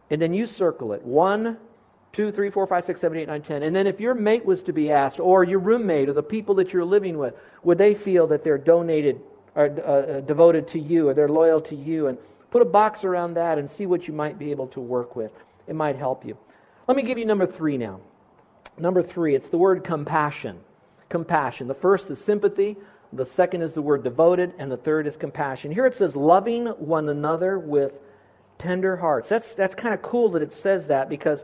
And 0.09 0.21
then 0.21 0.33
you 0.33 0.47
circle 0.47 0.93
it. 0.93 1.03
One, 1.03 1.57
two, 2.11 2.31
three, 2.31 2.49
four, 2.49 2.65
five, 2.65 2.85
six, 2.85 3.01
seven, 3.01 3.17
eight, 3.17 3.27
nine, 3.27 3.41
ten. 3.41 3.63
And 3.63 3.75
then 3.75 3.87
if 3.87 3.99
your 3.99 4.13
mate 4.13 4.45
was 4.45 4.63
to 4.63 4.73
be 4.73 4.91
asked, 4.91 5.19
or 5.19 5.43
your 5.43 5.59
roommate, 5.59 6.09
or 6.09 6.13
the 6.13 6.23
people 6.23 6.55
that 6.55 6.73
you're 6.73 6.85
living 6.85 7.17
with, 7.17 7.35
would 7.63 7.77
they 7.77 7.93
feel 7.93 8.27
that 8.27 8.43
they're 8.43 8.57
donated 8.57 9.21
are 9.55 9.65
uh, 9.65 10.21
devoted 10.21 10.67
to 10.69 10.79
you 10.79 11.09
or 11.09 11.13
they're 11.13 11.29
loyal 11.29 11.61
to 11.61 11.75
you. 11.75 12.07
And 12.07 12.17
put 12.51 12.61
a 12.61 12.65
box 12.65 13.03
around 13.03 13.35
that 13.35 13.57
and 13.57 13.69
see 13.69 13.85
what 13.85 14.07
you 14.07 14.13
might 14.13 14.39
be 14.39 14.51
able 14.51 14.67
to 14.67 14.79
work 14.79 15.15
with. 15.15 15.31
It 15.67 15.75
might 15.75 15.95
help 15.95 16.25
you. 16.25 16.37
Let 16.87 16.97
me 16.97 17.03
give 17.03 17.17
you 17.17 17.25
number 17.25 17.45
three 17.45 17.77
now. 17.77 17.99
Number 18.77 19.03
three, 19.03 19.35
it's 19.35 19.49
the 19.49 19.57
word 19.57 19.83
compassion. 19.83 20.59
Compassion. 21.09 21.67
The 21.67 21.73
first 21.73 22.09
is 22.09 22.23
sympathy, 22.23 22.77
the 23.13 23.25
second 23.25 23.61
is 23.61 23.73
the 23.73 23.81
word 23.81 24.03
devoted, 24.03 24.53
and 24.57 24.71
the 24.71 24.77
third 24.77 25.07
is 25.07 25.17
compassion. 25.17 25.71
Here 25.71 25.85
it 25.85 25.95
says 25.95 26.15
loving 26.15 26.67
one 26.67 27.09
another 27.09 27.59
with 27.59 27.93
tender 28.57 28.95
hearts. 28.95 29.27
That's, 29.27 29.53
that's 29.55 29.75
kind 29.75 29.93
of 29.93 30.01
cool 30.01 30.29
that 30.29 30.41
it 30.41 30.53
says 30.53 30.87
that 30.87 31.09
because 31.09 31.43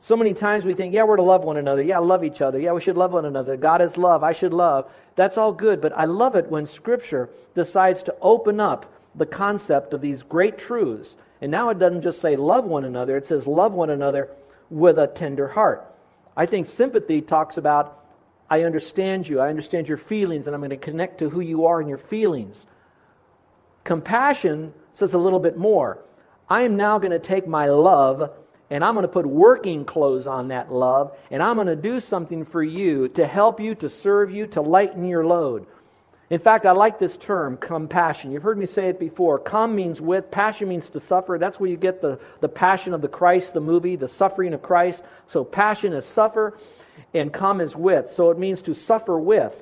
so 0.00 0.16
many 0.16 0.34
times 0.34 0.64
we 0.64 0.74
think, 0.74 0.94
yeah, 0.94 1.04
we're 1.04 1.16
to 1.16 1.22
love 1.22 1.44
one 1.44 1.56
another. 1.56 1.82
Yeah, 1.82 1.98
love 1.98 2.24
each 2.24 2.40
other. 2.40 2.58
Yeah, 2.58 2.72
we 2.72 2.80
should 2.80 2.96
love 2.96 3.12
one 3.12 3.24
another. 3.24 3.56
God 3.56 3.80
is 3.80 3.96
love. 3.96 4.22
I 4.22 4.32
should 4.32 4.52
love. 4.52 4.90
That's 5.16 5.38
all 5.38 5.52
good, 5.52 5.80
but 5.80 5.96
I 5.96 6.04
love 6.04 6.36
it 6.36 6.48
when 6.48 6.66
Scripture 6.66 7.30
decides 7.54 8.02
to 8.04 8.16
open 8.20 8.60
up 8.60 8.92
the 9.14 9.26
concept 9.26 9.92
of 9.92 10.00
these 10.00 10.22
great 10.22 10.58
truths. 10.58 11.14
And 11.40 11.50
now 11.50 11.70
it 11.70 11.78
doesn't 11.78 12.02
just 12.02 12.20
say 12.20 12.36
love 12.36 12.64
one 12.64 12.84
another, 12.84 13.16
it 13.16 13.26
says 13.26 13.46
love 13.46 13.72
one 13.72 13.90
another 13.90 14.30
with 14.70 14.98
a 14.98 15.06
tender 15.06 15.48
heart. 15.48 15.91
I 16.36 16.46
think 16.46 16.68
sympathy 16.68 17.20
talks 17.20 17.56
about 17.56 17.98
I 18.48 18.64
understand 18.64 19.28
you, 19.28 19.40
I 19.40 19.48
understand 19.48 19.88
your 19.88 19.96
feelings, 19.96 20.46
and 20.46 20.54
I'm 20.54 20.60
going 20.60 20.70
to 20.70 20.76
connect 20.76 21.18
to 21.18 21.30
who 21.30 21.40
you 21.40 21.66
are 21.66 21.80
and 21.80 21.88
your 21.88 21.98
feelings. 21.98 22.64
Compassion 23.84 24.74
says 24.92 25.14
a 25.14 25.18
little 25.18 25.40
bit 25.40 25.56
more. 25.56 26.04
I 26.48 26.62
am 26.62 26.76
now 26.76 26.98
going 26.98 27.12
to 27.12 27.18
take 27.18 27.46
my 27.46 27.66
love 27.66 28.30
and 28.72 28.82
I'm 28.82 28.94
going 28.94 29.02
to 29.02 29.08
put 29.08 29.26
working 29.26 29.84
clothes 29.84 30.26
on 30.26 30.48
that 30.48 30.72
love, 30.72 31.14
and 31.30 31.42
I'm 31.42 31.56
going 31.56 31.66
to 31.66 31.76
do 31.76 32.00
something 32.00 32.46
for 32.46 32.62
you 32.62 33.08
to 33.08 33.26
help 33.26 33.60
you, 33.60 33.74
to 33.74 33.90
serve 33.90 34.30
you, 34.30 34.46
to 34.46 34.62
lighten 34.62 35.04
your 35.04 35.26
load. 35.26 35.66
In 36.32 36.38
fact, 36.38 36.64
I 36.64 36.72
like 36.72 36.98
this 36.98 37.18
term, 37.18 37.58
compassion. 37.58 38.32
You've 38.32 38.42
heard 38.42 38.56
me 38.56 38.64
say 38.64 38.88
it 38.88 38.98
before. 38.98 39.38
Com 39.38 39.76
means 39.76 40.00
with, 40.00 40.30
passion 40.30 40.66
means 40.66 40.88
to 40.88 41.00
suffer. 41.00 41.36
That's 41.38 41.60
where 41.60 41.68
you 41.68 41.76
get 41.76 42.00
the, 42.00 42.18
the 42.40 42.48
passion 42.48 42.94
of 42.94 43.02
the 43.02 43.08
Christ, 43.08 43.52
the 43.52 43.60
movie, 43.60 43.96
the 43.96 44.08
suffering 44.08 44.54
of 44.54 44.62
Christ. 44.62 45.02
So 45.28 45.44
passion 45.44 45.92
is 45.92 46.06
suffer, 46.06 46.56
and 47.12 47.30
com 47.30 47.60
is 47.60 47.76
with. 47.76 48.12
So 48.12 48.30
it 48.30 48.38
means 48.38 48.62
to 48.62 48.72
suffer 48.72 49.18
with. 49.18 49.52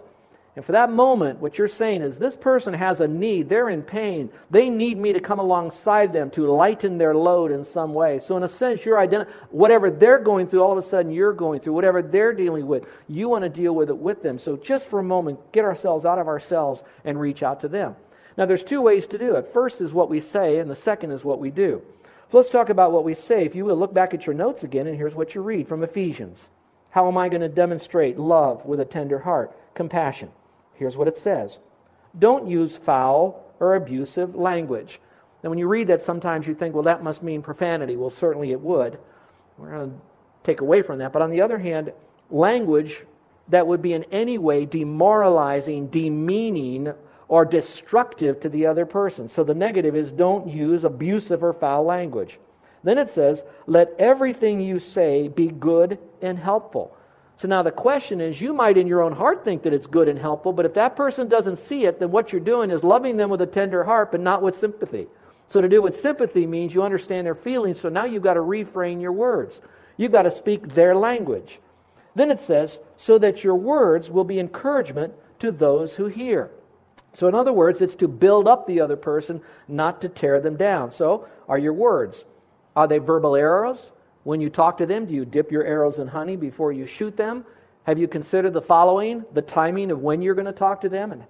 And 0.61 0.67
for 0.67 0.73
that 0.73 0.93
moment, 0.93 1.41
what 1.41 1.57
you're 1.57 1.69
saying 1.69 2.03
is 2.03 2.19
this 2.19 2.37
person 2.37 2.75
has 2.75 3.01
a 3.01 3.09
need. 3.09 3.49
They're 3.49 3.71
in 3.71 3.83
pain. 3.83 4.29
They 4.51 4.69
need 4.69 4.99
me 4.99 5.15
to 5.15 5.19
come 5.19 5.39
alongside 5.39 6.13
them 6.13 6.29
to 6.33 6.53
lighten 6.53 6.99
their 6.99 7.15
load 7.15 7.51
in 7.51 7.65
some 7.65 7.95
way. 7.95 8.19
So, 8.19 8.37
in 8.37 8.43
a 8.43 8.49
sense, 8.49 8.85
you're 8.85 9.01
identifying 9.01 9.35
whatever 9.49 9.91
they're 9.91 10.19
going 10.19 10.49
through, 10.49 10.63
all 10.63 10.73
of 10.73 10.77
a 10.77 10.83
sudden 10.87 11.13
you're 11.13 11.33
going 11.33 11.61
through. 11.61 11.73
Whatever 11.73 12.03
they're 12.03 12.35
dealing 12.35 12.67
with, 12.67 12.85
you 13.09 13.31
want 13.31 13.45
to 13.45 13.49
deal 13.49 13.75
with 13.75 13.89
it 13.89 13.97
with 13.97 14.23
them. 14.23 14.39
So, 14.39 14.59
just 14.59 14.87
for 14.87 14.99
a 14.99 15.03
moment, 15.03 15.51
get 15.51 15.65
ourselves 15.65 16.05
out 16.05 16.19
of 16.19 16.29
ourselves 16.29 16.83
and 17.07 17.19
reach 17.19 17.43
out 17.43 17.61
to 17.61 17.69
them. 17.69 17.97
Now, 18.37 18.45
there's 18.45 18.63
two 18.63 18.83
ways 18.83 19.07
to 19.07 19.17
do 19.17 19.37
it. 19.37 19.55
First 19.55 19.81
is 19.81 19.95
what 19.95 20.11
we 20.11 20.21
say, 20.21 20.59
and 20.59 20.71
the 20.71 20.77
second 20.77 21.13
is 21.13 21.25
what 21.25 21.39
we 21.39 21.51
do. 21.51 21.81
So, 22.31 22.37
let's 22.37 22.51
talk 22.51 22.69
about 22.69 22.93
what 22.93 23.05
we 23.05 23.15
say. 23.15 23.47
If 23.47 23.55
you 23.55 23.65
will 23.65 23.77
look 23.77 23.95
back 23.95 24.13
at 24.13 24.27
your 24.27 24.35
notes 24.35 24.63
again, 24.63 24.87
and 24.87 24.97
here's 24.99 25.15
what 25.15 25.35
you 25.35 25.41
read 25.41 25.69
from 25.69 25.83
Ephesians 25.83 26.51
How 26.91 27.09
am 27.09 27.17
I 27.17 27.31
going 27.31 27.41
to 27.41 27.49
demonstrate 27.49 28.19
love 28.19 28.67
with 28.67 28.79
a 28.79 28.85
tender 28.85 29.21
heart? 29.21 29.57
Compassion. 29.75 30.29
Here's 30.81 30.97
what 30.97 31.09
it 31.09 31.19
says 31.19 31.61
Don't 32.19 32.49
use 32.49 32.77
foul 32.77 33.45
or 33.61 33.77
abusive 33.77 34.35
language. 34.35 34.99
Now, 35.45 35.51
when 35.51 35.59
you 35.59 35.69
read 35.69 35.89
that, 35.89 36.03
sometimes 36.03 36.47
you 36.47 36.55
think, 36.55 36.75
well, 36.75 36.85
that 36.85 37.03
must 37.05 37.23
mean 37.23 37.43
profanity. 37.43 37.97
Well, 37.97 38.11
certainly 38.11 38.51
it 38.51 38.61
would. 38.61 38.99
We're 39.57 39.71
going 39.71 39.91
to 39.91 39.97
take 40.43 40.61
away 40.61 40.83
from 40.83 40.99
that. 40.99 41.13
But 41.13 41.23
on 41.23 41.31
the 41.31 41.43
other 41.43 41.59
hand, 41.59 41.93
language 42.31 43.03
that 43.49 43.67
would 43.67 43.83
be 43.83 43.93
in 43.93 44.05
any 44.05 44.39
way 44.39 44.65
demoralizing, 44.65 45.89
demeaning, 45.89 46.93
or 47.29 47.45
destructive 47.45 48.41
to 48.41 48.49
the 48.49 48.67
other 48.67 48.87
person. 48.87 49.29
So 49.29 49.45
the 49.45 49.55
negative 49.55 49.95
is 49.95 50.13
don't 50.13 50.49
use 50.49 50.85
abusive 50.85 51.45
or 51.45 51.53
foul 51.53 51.85
language. 51.85 52.39
Then 52.83 52.97
it 52.97 53.11
says, 53.11 53.43
let 53.67 53.95
everything 53.99 54.61
you 54.61 54.79
say 54.79 55.29
be 55.29 55.49
good 55.49 55.99
and 56.23 56.39
helpful. 56.39 56.97
So 57.41 57.49
now 57.49 57.63
the 57.63 57.71
question 57.71 58.21
is 58.21 58.39
you 58.39 58.53
might 58.53 58.77
in 58.77 58.87
your 58.87 59.01
own 59.01 59.13
heart 59.13 59.47
think 59.47 59.63
that 59.63 59.73
it's 59.73 59.87
good 59.87 60.09
and 60.09 60.19
helpful, 60.19 60.53
but 60.53 60.67
if 60.67 60.75
that 60.75 60.95
person 60.95 61.27
doesn't 61.27 61.59
see 61.59 61.87
it, 61.87 61.99
then 61.99 62.11
what 62.11 62.33
you're 62.33 62.41
doing 62.41 62.71
is 62.71 62.85
loving 62.85 63.17
them 63.17 63.31
with 63.31 63.41
a 63.41 63.47
tender 63.47 63.83
heart, 63.83 64.11
but 64.13 64.21
not 64.21 64.43
with 64.43 64.59
sympathy. 64.59 65.07
So 65.49 65.63
to 65.63 65.69
do 65.69 65.81
with 65.81 66.03
sympathy 66.03 66.47
means 66.47 66.75
you 66.75 66.83
understand 66.83 67.27
their 67.27 67.35
feelings, 67.35 67.81
so 67.81 67.89
now 67.89 68.05
you've 68.05 68.23
got 68.23 68.35
to 68.35 68.41
reframe 68.41 69.01
your 69.01 69.13
words. 69.13 69.59
You've 69.97 70.13
got 70.13 70.23
to 70.23 70.31
speak 70.31 70.75
their 70.75 70.95
language. 70.95 71.61
Then 72.15 72.31
it 72.31 72.43
says, 72.43 72.79
so 72.99 73.17
that 73.17 73.43
your 73.43 73.55
words 73.55 74.11
will 74.11 74.25
be 74.25 74.39
encouragement 74.39 75.15
to 75.39 75.51
those 75.51 75.95
who 75.95 76.09
hear. 76.09 76.51
So, 77.15 77.27
in 77.27 77.35
other 77.35 77.55
words, 77.55 77.81
it's 77.81 77.95
to 77.97 78.07
build 78.07 78.49
up 78.49 78.67
the 78.67 78.81
other 78.81 78.97
person, 78.97 79.41
not 79.67 80.03
to 80.03 80.11
tear 80.11 80.43
them 80.43 80.57
down. 80.57 80.93
So, 80.93 81.27
are 81.49 81.59
your 81.59 81.73
words? 81.73 82.23
Are 82.77 82.87
they 82.87 82.99
verbal 82.99 83.35
arrows? 83.35 83.93
When 84.23 84.41
you 84.41 84.51
talk 84.51 84.79
to 84.79 84.87
them, 84.87 85.07
do 85.07 85.15
you 85.15 85.25
dip 85.25 85.51
your 85.51 85.65
arrows 85.65 85.99
in 85.99 86.09
honey 86.09 86.37
before 86.37 86.73
you 86.73 86.87
shoot 86.87 87.17
them? 87.17 87.45
Have 87.85 87.99
you 87.99 88.07
considered 88.07 88.53
the 88.53 88.61
following 88.61 89.25
the 89.33 89.43
timing 89.43 89.91
of 89.91 90.01
when 90.01 90.23
you're 90.23 90.35
going 90.35 90.47
to 90.47 90.53
talk 90.53 90.83
to 90.83 90.89
them 90.89 91.13
and 91.13 91.25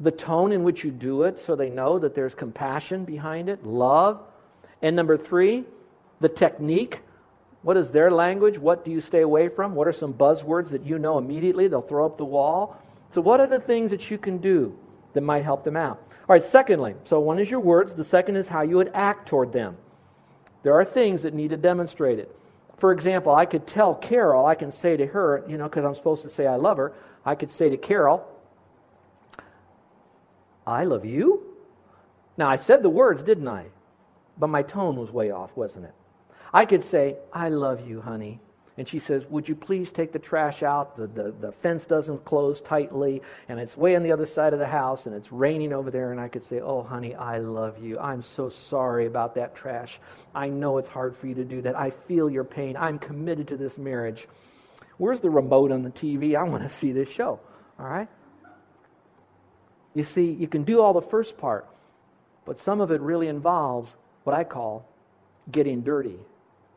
the 0.00 0.10
tone 0.10 0.52
in 0.52 0.62
which 0.62 0.82
you 0.82 0.90
do 0.90 1.24
it 1.24 1.38
so 1.38 1.54
they 1.54 1.68
know 1.68 1.98
that 1.98 2.14
there's 2.14 2.34
compassion 2.34 3.04
behind 3.04 3.50
it, 3.50 3.66
love? 3.66 4.20
And 4.80 4.96
number 4.96 5.18
three, 5.18 5.64
the 6.20 6.28
technique. 6.28 7.00
What 7.62 7.76
is 7.76 7.90
their 7.90 8.10
language? 8.10 8.58
What 8.58 8.86
do 8.86 8.90
you 8.90 9.02
stay 9.02 9.20
away 9.20 9.48
from? 9.48 9.74
What 9.74 9.86
are 9.86 9.92
some 9.92 10.14
buzzwords 10.14 10.70
that 10.70 10.86
you 10.86 10.98
know 10.98 11.18
immediately 11.18 11.68
they'll 11.68 11.82
throw 11.82 12.06
up 12.06 12.16
the 12.16 12.24
wall? 12.24 12.80
So, 13.12 13.20
what 13.20 13.40
are 13.40 13.46
the 13.46 13.60
things 13.60 13.90
that 13.90 14.10
you 14.10 14.16
can 14.16 14.38
do 14.38 14.78
that 15.12 15.20
might 15.20 15.44
help 15.44 15.64
them 15.64 15.76
out? 15.76 16.02
All 16.22 16.34
right, 16.34 16.42
secondly, 16.42 16.94
so 17.04 17.20
one 17.20 17.38
is 17.38 17.50
your 17.50 17.60
words, 17.60 17.92
the 17.92 18.04
second 18.04 18.36
is 18.36 18.48
how 18.48 18.62
you 18.62 18.76
would 18.76 18.90
act 18.94 19.28
toward 19.28 19.52
them. 19.52 19.76
There 20.62 20.74
are 20.74 20.84
things 20.84 21.22
that 21.22 21.34
need 21.34 21.50
to 21.50 21.56
demonstrate 21.56 22.18
it. 22.18 22.34
For 22.78 22.92
example, 22.92 23.34
I 23.34 23.46
could 23.46 23.66
tell 23.66 23.94
Carol, 23.94 24.46
I 24.46 24.54
can 24.54 24.72
say 24.72 24.96
to 24.96 25.06
her, 25.06 25.44
you 25.48 25.58
know, 25.58 25.64
because 25.64 25.84
I'm 25.84 25.94
supposed 25.94 26.22
to 26.22 26.30
say 26.30 26.46
I 26.46 26.56
love 26.56 26.76
her, 26.78 26.92
I 27.24 27.34
could 27.34 27.50
say 27.50 27.68
to 27.68 27.76
Carol, 27.76 28.26
I 30.66 30.84
love 30.84 31.04
you. 31.04 31.42
Now, 32.36 32.48
I 32.48 32.56
said 32.56 32.82
the 32.82 32.90
words, 32.90 33.22
didn't 33.22 33.48
I? 33.48 33.66
But 34.38 34.48
my 34.48 34.62
tone 34.62 34.96
was 34.96 35.10
way 35.10 35.30
off, 35.30 35.50
wasn't 35.56 35.86
it? 35.86 35.94
I 36.52 36.64
could 36.64 36.82
say, 36.82 37.16
I 37.32 37.48
love 37.48 37.86
you, 37.86 38.00
honey 38.00 38.40
and 38.80 38.88
she 38.88 38.98
says, 38.98 39.26
Would 39.26 39.46
you 39.46 39.54
please 39.54 39.92
take 39.92 40.10
the 40.10 40.18
trash 40.18 40.62
out? 40.62 40.96
The, 40.96 41.06
the, 41.06 41.34
the 41.38 41.52
fence 41.52 41.84
doesn't 41.84 42.24
close 42.24 42.62
tightly, 42.62 43.20
and 43.46 43.60
it's 43.60 43.76
way 43.76 43.94
on 43.94 44.02
the 44.02 44.10
other 44.10 44.24
side 44.24 44.54
of 44.54 44.58
the 44.58 44.66
house, 44.66 45.04
and 45.04 45.14
it's 45.14 45.30
raining 45.30 45.74
over 45.74 45.90
there. 45.90 46.12
And 46.12 46.18
I 46.18 46.28
could 46.28 46.46
say, 46.46 46.60
Oh, 46.60 46.82
honey, 46.82 47.14
I 47.14 47.40
love 47.40 47.84
you. 47.84 47.98
I'm 47.98 48.22
so 48.22 48.48
sorry 48.48 49.04
about 49.04 49.34
that 49.34 49.54
trash. 49.54 50.00
I 50.34 50.48
know 50.48 50.78
it's 50.78 50.88
hard 50.88 51.14
for 51.14 51.26
you 51.26 51.34
to 51.34 51.44
do 51.44 51.60
that. 51.60 51.78
I 51.78 51.90
feel 51.90 52.30
your 52.30 52.42
pain. 52.42 52.74
I'm 52.74 52.98
committed 52.98 53.48
to 53.48 53.58
this 53.58 53.76
marriage. 53.76 54.26
Where's 54.96 55.20
the 55.20 55.28
remote 55.28 55.72
on 55.72 55.82
the 55.82 55.90
TV? 55.90 56.34
I 56.34 56.44
want 56.44 56.62
to 56.62 56.74
see 56.74 56.92
this 56.92 57.10
show. 57.10 57.38
All 57.78 57.86
right? 57.86 58.08
You 59.92 60.04
see, 60.04 60.30
you 60.30 60.48
can 60.48 60.64
do 60.64 60.80
all 60.80 60.94
the 60.94 61.02
first 61.02 61.36
part, 61.36 61.68
but 62.46 62.58
some 62.60 62.80
of 62.80 62.92
it 62.92 63.02
really 63.02 63.28
involves 63.28 63.94
what 64.24 64.34
I 64.34 64.44
call 64.44 64.88
getting 65.52 65.82
dirty 65.82 66.16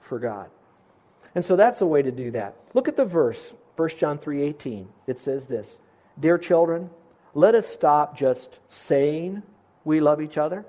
for 0.01 0.19
God. 0.19 0.49
And 1.35 1.43
so 1.43 1.55
that's 1.55 1.81
a 1.81 1.85
way 1.85 2.01
to 2.01 2.11
do 2.11 2.31
that. 2.31 2.55
Look 2.73 2.87
at 2.87 2.95
the 2.95 3.05
verse, 3.05 3.53
1 3.75 3.97
John 3.97 4.17
3:18. 4.17 4.87
It 5.07 5.19
says 5.19 5.47
this, 5.47 5.77
"Dear 6.19 6.37
children, 6.37 6.89
let 7.33 7.55
us 7.55 7.67
stop 7.67 8.15
just 8.15 8.59
saying 8.69 9.41
we 9.83 9.99
love 9.99 10.21
each 10.21 10.37
other. 10.37 10.65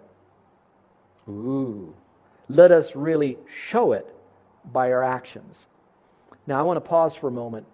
Ooh. 1.28 1.94
Let 2.48 2.70
us 2.70 2.96
really 2.96 3.38
show 3.46 3.92
it 3.92 4.06
by 4.64 4.92
our 4.92 5.02
actions." 5.02 5.66
Now 6.46 6.58
I 6.58 6.62
want 6.62 6.76
to 6.76 6.88
pause 6.88 7.14
for 7.14 7.28
a 7.28 7.32
moment. 7.32 7.66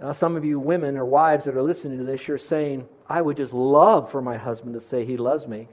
Uh, 0.00 0.12
some 0.12 0.36
of 0.36 0.44
you 0.44 0.60
women 0.60 0.96
or 0.96 1.04
wives 1.04 1.44
that 1.44 1.56
are 1.56 1.62
listening 1.62 1.98
to 1.98 2.04
this, 2.04 2.28
you're 2.28 2.38
saying, 2.38 2.88
I 3.08 3.20
would 3.20 3.36
just 3.36 3.52
love 3.52 4.10
for 4.10 4.22
my 4.22 4.36
husband 4.36 4.74
to 4.74 4.80
say 4.80 5.04
he 5.04 5.16
loves 5.16 5.48
me. 5.48 5.66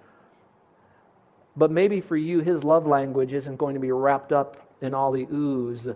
But 1.55 1.69
maybe 1.69 2.01
for 2.01 2.17
you, 2.17 2.39
his 2.39 2.63
love 2.63 2.87
language 2.87 3.33
isn't 3.33 3.57
going 3.57 3.75
to 3.75 3.79
be 3.79 3.91
wrapped 3.91 4.33
up 4.33 4.57
in 4.81 4.93
all 4.93 5.11
the 5.11 5.27
oohs 5.27 5.95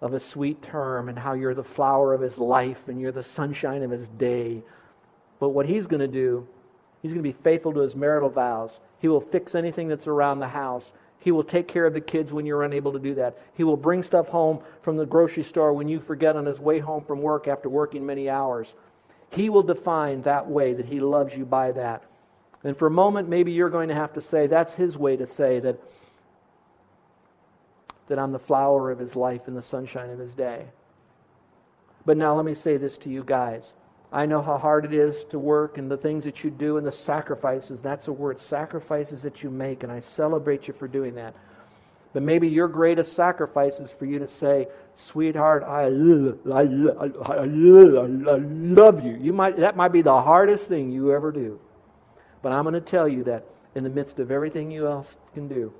of 0.00 0.14
a 0.14 0.20
sweet 0.20 0.62
term 0.62 1.08
and 1.08 1.18
how 1.18 1.34
you're 1.34 1.54
the 1.54 1.62
flower 1.62 2.14
of 2.14 2.20
his 2.20 2.38
life 2.38 2.88
and 2.88 3.00
you're 3.00 3.12
the 3.12 3.22
sunshine 3.22 3.82
of 3.82 3.90
his 3.90 4.08
day. 4.08 4.62
But 5.38 5.50
what 5.50 5.66
he's 5.66 5.86
going 5.86 6.00
to 6.00 6.08
do, 6.08 6.46
he's 7.02 7.12
going 7.12 7.22
to 7.22 7.28
be 7.28 7.42
faithful 7.42 7.72
to 7.74 7.80
his 7.80 7.94
marital 7.94 8.30
vows. 8.30 8.80
He 9.00 9.08
will 9.08 9.20
fix 9.20 9.54
anything 9.54 9.88
that's 9.88 10.06
around 10.06 10.40
the 10.40 10.48
house. 10.48 10.90
He 11.18 11.32
will 11.32 11.44
take 11.44 11.68
care 11.68 11.84
of 11.84 11.92
the 11.92 12.00
kids 12.00 12.32
when 12.32 12.46
you're 12.46 12.62
unable 12.62 12.92
to 12.92 12.98
do 12.98 13.14
that. 13.16 13.38
He 13.54 13.64
will 13.64 13.76
bring 13.76 14.02
stuff 14.02 14.28
home 14.28 14.60
from 14.82 14.96
the 14.96 15.04
grocery 15.04 15.42
store 15.42 15.72
when 15.74 15.88
you 15.88 16.00
forget 16.00 16.34
on 16.34 16.46
his 16.46 16.58
way 16.58 16.78
home 16.78 17.04
from 17.04 17.20
work 17.20 17.46
after 17.46 17.68
working 17.68 18.06
many 18.06 18.30
hours. 18.30 18.72
He 19.30 19.50
will 19.50 19.62
define 19.62 20.22
that 20.22 20.48
way 20.48 20.72
that 20.72 20.86
he 20.86 20.98
loves 20.98 21.36
you 21.36 21.44
by 21.44 21.72
that. 21.72 22.04
And 22.64 22.76
for 22.76 22.86
a 22.86 22.90
moment, 22.90 23.28
maybe 23.28 23.52
you're 23.52 23.70
going 23.70 23.88
to 23.88 23.94
have 23.94 24.14
to 24.14 24.22
say, 24.22 24.46
that's 24.46 24.72
his 24.72 24.96
way 24.96 25.16
to 25.16 25.26
say 25.26 25.60
that 25.60 25.78
that 28.10 28.18
I'm 28.18 28.32
the 28.32 28.38
flower 28.38 28.90
of 28.90 28.98
his 28.98 29.16
life 29.16 29.46
and 29.46 29.56
the 29.56 29.62
sunshine 29.62 30.10
of 30.10 30.18
his 30.18 30.34
day. 30.34 30.66
But 32.04 32.16
now 32.16 32.34
let 32.34 32.44
me 32.44 32.56
say 32.56 32.76
this 32.76 32.98
to 32.98 33.08
you 33.08 33.22
guys. 33.22 33.72
I 34.12 34.26
know 34.26 34.42
how 34.42 34.58
hard 34.58 34.84
it 34.84 34.92
is 34.92 35.22
to 35.30 35.38
work 35.38 35.78
and 35.78 35.88
the 35.88 35.96
things 35.96 36.24
that 36.24 36.42
you 36.42 36.50
do 36.50 36.76
and 36.76 36.84
the 36.84 36.90
sacrifices. 36.92 37.80
That's 37.80 38.08
a 38.08 38.12
word, 38.12 38.40
sacrifices 38.40 39.22
that 39.22 39.44
you 39.44 39.50
make, 39.50 39.84
and 39.84 39.92
I 39.92 40.00
celebrate 40.00 40.66
you 40.66 40.74
for 40.74 40.88
doing 40.88 41.14
that. 41.14 41.34
But 42.12 42.24
maybe 42.24 42.48
your 42.48 42.66
greatest 42.66 43.14
sacrifice 43.14 43.78
is 43.78 43.92
for 43.92 44.06
you 44.06 44.18
to 44.18 44.26
say, 44.26 44.66
Sweetheart, 44.96 45.62
I, 45.62 45.84
I, 45.84 46.62
I, 47.04 47.34
I 47.34 47.44
love 47.44 49.04
you. 49.04 49.16
you 49.20 49.32
might, 49.32 49.56
that 49.58 49.76
might 49.76 49.92
be 49.92 50.02
the 50.02 50.20
hardest 50.20 50.64
thing 50.64 50.90
you 50.90 51.12
ever 51.12 51.30
do. 51.30 51.60
But 52.42 52.50
I'm 52.50 52.64
going 52.64 52.74
to 52.74 52.80
tell 52.80 53.06
you 53.06 53.22
that 53.24 53.44
in 53.76 53.84
the 53.84 53.90
midst 53.90 54.18
of 54.18 54.32
everything 54.32 54.72
you 54.72 54.88
else 54.88 55.16
can 55.32 55.46
do, 55.46 55.72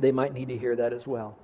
they 0.00 0.10
might 0.10 0.34
need 0.34 0.48
to 0.48 0.58
hear 0.58 0.74
that 0.74 0.92
as 0.92 1.06
well. 1.06 1.38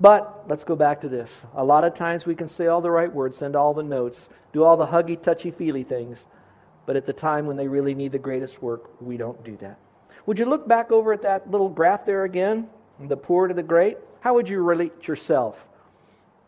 But 0.00 0.44
let's 0.48 0.64
go 0.64 0.76
back 0.76 1.02
to 1.02 1.08
this. 1.08 1.30
A 1.54 1.62
lot 1.62 1.84
of 1.84 1.94
times 1.94 2.24
we 2.24 2.34
can 2.34 2.48
say 2.48 2.66
all 2.66 2.80
the 2.80 2.90
right 2.90 3.12
words, 3.12 3.36
send 3.36 3.54
all 3.54 3.74
the 3.74 3.82
notes, 3.82 4.28
do 4.52 4.64
all 4.64 4.76
the 4.76 4.86
huggy, 4.86 5.20
touchy, 5.20 5.50
feely 5.50 5.84
things, 5.84 6.24
but 6.86 6.96
at 6.96 7.06
the 7.06 7.12
time 7.12 7.46
when 7.46 7.56
they 7.56 7.68
really 7.68 7.94
need 7.94 8.12
the 8.12 8.18
greatest 8.18 8.62
work, 8.62 8.90
we 9.00 9.16
don't 9.16 9.44
do 9.44 9.56
that. 9.58 9.78
Would 10.26 10.38
you 10.38 10.46
look 10.46 10.66
back 10.66 10.90
over 10.90 11.12
at 11.12 11.22
that 11.22 11.50
little 11.50 11.68
graph 11.68 12.06
there 12.06 12.24
again? 12.24 12.68
The 12.98 13.16
poor 13.16 13.48
to 13.48 13.54
the 13.54 13.62
great? 13.62 13.98
How 14.20 14.34
would 14.34 14.48
you 14.48 14.62
relate 14.62 15.06
yourself 15.06 15.58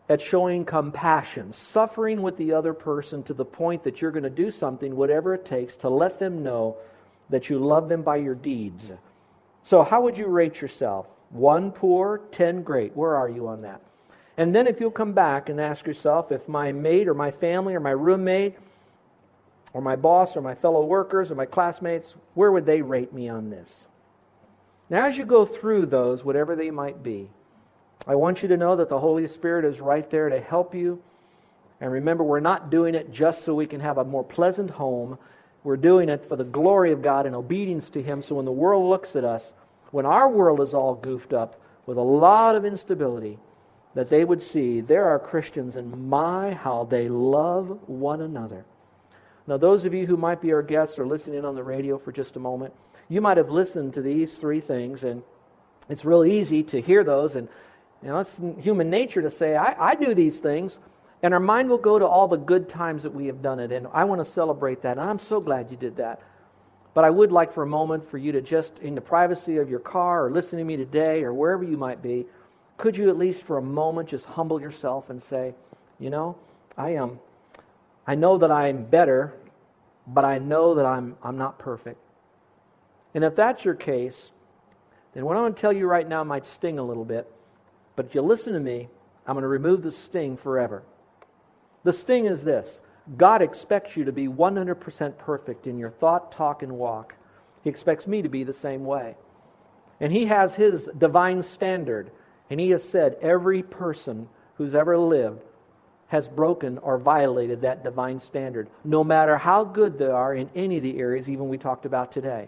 at 0.09 0.21
showing 0.21 0.65
compassion, 0.65 1.53
suffering 1.53 2.21
with 2.21 2.37
the 2.37 2.53
other 2.53 2.73
person 2.73 3.23
to 3.23 3.33
the 3.33 3.45
point 3.45 3.83
that 3.83 4.01
you're 4.01 4.11
going 4.11 4.23
to 4.23 4.29
do 4.29 4.51
something, 4.51 4.95
whatever 4.95 5.33
it 5.33 5.45
takes, 5.45 5.75
to 5.77 5.89
let 5.89 6.19
them 6.19 6.43
know 6.43 6.77
that 7.29 7.49
you 7.49 7.59
love 7.59 7.87
them 7.87 8.01
by 8.01 8.17
your 8.17 8.35
deeds? 8.35 8.83
So, 9.63 9.83
how 9.83 10.01
would 10.01 10.17
you 10.17 10.27
rate 10.27 10.61
yourself? 10.61 11.07
One 11.33 11.71
poor, 11.71 12.21
ten 12.31 12.61
great. 12.61 12.95
Where 12.95 13.15
are 13.15 13.27
you 13.27 13.47
on 13.47 13.63
that? 13.63 13.81
And 14.37 14.55
then 14.55 14.67
if 14.67 14.79
you'll 14.79 14.91
come 14.91 15.13
back 15.13 15.49
and 15.49 15.59
ask 15.59 15.85
yourself 15.85 16.31
if 16.31 16.47
my 16.47 16.71
mate 16.71 17.07
or 17.07 17.13
my 17.13 17.31
family 17.31 17.73
or 17.73 17.79
my 17.79 17.91
roommate 17.91 18.55
or 19.73 19.81
my 19.81 19.95
boss 19.95 20.35
or 20.35 20.41
my 20.41 20.55
fellow 20.55 20.85
workers 20.85 21.31
or 21.31 21.35
my 21.35 21.45
classmates, 21.45 22.13
where 22.35 22.51
would 22.51 22.65
they 22.65 22.81
rate 22.81 23.13
me 23.13 23.29
on 23.29 23.49
this? 23.49 23.85
Now, 24.89 25.05
as 25.05 25.17
you 25.17 25.25
go 25.25 25.43
through 25.43 25.87
those, 25.87 26.23
whatever 26.23 26.55
they 26.55 26.69
might 26.69 27.01
be, 27.01 27.29
I 28.05 28.15
want 28.15 28.43
you 28.43 28.49
to 28.49 28.57
know 28.57 28.75
that 28.75 28.89
the 28.89 28.99
Holy 28.99 29.27
Spirit 29.27 29.65
is 29.65 29.79
right 29.79 30.07
there 30.09 30.29
to 30.29 30.39
help 30.39 30.75
you. 30.75 31.01
And 31.81 31.91
remember, 31.91 32.23
we're 32.23 32.41
not 32.41 32.69
doing 32.69 32.93
it 32.93 33.11
just 33.11 33.43
so 33.43 33.55
we 33.55 33.65
can 33.65 33.79
have 33.79 33.97
a 33.97 34.03
more 34.03 34.23
pleasant 34.23 34.69
home. 34.69 35.17
We're 35.63 35.77
doing 35.77 36.09
it 36.09 36.25
for 36.27 36.35
the 36.35 36.43
glory 36.43 36.91
of 36.91 37.01
God 37.01 37.25
and 37.25 37.35
obedience 37.35 37.89
to 37.89 38.03
Him. 38.03 38.21
So 38.21 38.35
when 38.35 38.45
the 38.45 38.51
world 38.51 38.87
looks 38.87 39.15
at 39.15 39.23
us, 39.23 39.53
when 39.93 40.07
our 40.07 40.27
world 40.27 40.59
is 40.59 40.73
all 40.73 40.95
goofed 40.95 41.33
up 41.33 41.61
with 41.85 41.99
a 41.99 42.01
lot 42.01 42.55
of 42.55 42.65
instability, 42.65 43.37
that 43.93 44.09
they 44.09 44.25
would 44.25 44.41
see 44.41 44.81
there 44.81 45.05
are 45.05 45.19
Christians 45.19 45.75
and 45.75 46.09
my, 46.09 46.55
how 46.55 46.85
they 46.85 47.07
love 47.07 47.87
one 47.87 48.19
another. 48.19 48.65
Now, 49.45 49.57
those 49.57 49.85
of 49.85 49.93
you 49.93 50.07
who 50.07 50.17
might 50.17 50.41
be 50.41 50.51
our 50.51 50.63
guests 50.63 50.97
or 50.97 51.05
listening 51.05 51.45
on 51.45 51.53
the 51.53 51.63
radio 51.63 51.99
for 51.99 52.11
just 52.11 52.35
a 52.35 52.39
moment, 52.39 52.73
you 53.07 53.21
might 53.21 53.37
have 53.37 53.51
listened 53.51 53.93
to 53.93 54.01
these 54.01 54.33
three 54.33 54.61
things, 54.61 55.03
and 55.03 55.21
it's 55.87 56.03
real 56.03 56.25
easy 56.25 56.63
to 56.63 56.81
hear 56.81 57.03
those. 57.03 57.35
And 57.35 57.47
you 58.01 58.07
know, 58.07 58.17
it's 58.17 58.35
human 58.61 58.89
nature 58.89 59.21
to 59.21 59.29
say, 59.29 59.55
I, 59.55 59.91
I 59.91 59.95
do 59.95 60.15
these 60.15 60.39
things, 60.39 60.79
and 61.21 61.35
our 61.35 61.39
mind 61.39 61.69
will 61.69 61.77
go 61.77 61.99
to 61.99 62.07
all 62.07 62.27
the 62.27 62.37
good 62.37 62.67
times 62.67 63.03
that 63.03 63.13
we 63.13 63.27
have 63.27 63.43
done 63.43 63.59
it. 63.59 63.71
And 63.71 63.85
I 63.93 64.05
want 64.05 64.25
to 64.25 64.31
celebrate 64.31 64.81
that, 64.81 64.97
and 64.97 65.07
I'm 65.07 65.19
so 65.19 65.39
glad 65.39 65.69
you 65.69 65.77
did 65.77 65.97
that. 65.97 66.19
But 66.93 67.03
I 67.03 67.09
would 67.09 67.31
like 67.31 67.51
for 67.51 67.63
a 67.63 67.67
moment 67.67 68.09
for 68.09 68.17
you 68.17 68.31
to 68.33 68.41
just, 68.41 68.77
in 68.79 68.95
the 68.95 69.01
privacy 69.01 69.57
of 69.57 69.69
your 69.69 69.79
car 69.79 70.25
or 70.25 70.31
listening 70.31 70.59
to 70.59 70.65
me 70.65 70.77
today 70.77 71.23
or 71.23 71.33
wherever 71.33 71.63
you 71.63 71.77
might 71.77 72.01
be, 72.01 72.25
could 72.77 72.97
you 72.97 73.09
at 73.09 73.17
least 73.17 73.43
for 73.43 73.57
a 73.57 73.61
moment 73.61 74.09
just 74.09 74.25
humble 74.25 74.61
yourself 74.61 75.09
and 75.09 75.21
say, 75.23 75.53
you 75.99 76.09
know, 76.09 76.35
I 76.77 76.91
am, 76.91 77.19
I 78.05 78.15
know 78.15 78.37
that 78.37 78.51
I'm 78.51 78.85
better, 78.85 79.33
but 80.05 80.25
I 80.25 80.37
know 80.37 80.75
that 80.75 80.85
I'm, 80.85 81.15
I'm 81.23 81.37
not 81.37 81.59
perfect. 81.59 81.99
And 83.15 83.23
if 83.23 83.35
that's 83.35 83.63
your 83.63 83.75
case, 83.75 84.31
then 85.13 85.25
what 85.25 85.37
I'm 85.37 85.43
going 85.43 85.53
to 85.53 85.61
tell 85.61 85.73
you 85.73 85.87
right 85.87 86.07
now 86.07 86.23
might 86.23 86.45
sting 86.45 86.79
a 86.79 86.83
little 86.83 87.05
bit. 87.05 87.31
But 87.95 88.07
if 88.07 88.15
you 88.15 88.21
listen 88.21 88.53
to 88.53 88.59
me, 88.59 88.89
I'm 89.25 89.35
going 89.35 89.43
to 89.43 89.47
remove 89.47 89.83
the 89.83 89.91
sting 89.91 90.35
forever. 90.35 90.83
The 91.83 91.93
sting 91.93 92.25
is 92.25 92.43
this 92.43 92.81
God 93.17 93.41
expects 93.41 93.97
you 93.97 94.05
to 94.05 94.11
be 94.11 94.27
100% 94.27 95.17
perfect 95.17 95.67
in 95.67 95.77
your 95.77 95.91
thought, 95.91 96.31
talk, 96.31 96.63
and 96.63 96.73
walk. 96.73 97.15
He 97.63 97.69
expects 97.69 98.07
me 98.07 98.21
to 98.21 98.29
be 98.29 98.43
the 98.43 98.53
same 98.53 98.85
way. 98.85 99.15
And 99.99 100.11
He 100.11 100.25
has 100.25 100.55
His 100.55 100.87
divine 100.97 101.43
standard. 101.43 102.11
And 102.49 102.59
He 102.59 102.69
has 102.69 102.83
said 102.83 103.17
every 103.21 103.61
person 103.61 104.29
who's 104.55 104.75
ever 104.75 104.97
lived 104.97 105.41
has 106.07 106.27
broken 106.27 106.77
or 106.77 106.97
violated 106.97 107.61
that 107.61 107.83
divine 107.83 108.19
standard, 108.19 108.69
no 108.83 109.03
matter 109.03 109.37
how 109.37 109.63
good 109.63 109.97
they 109.97 110.05
are 110.05 110.35
in 110.35 110.49
any 110.55 110.77
of 110.77 110.83
the 110.83 110.99
areas, 110.99 111.27
even 111.27 111.49
we 111.49 111.57
talked 111.57 111.85
about 111.85 112.11
today. 112.11 112.47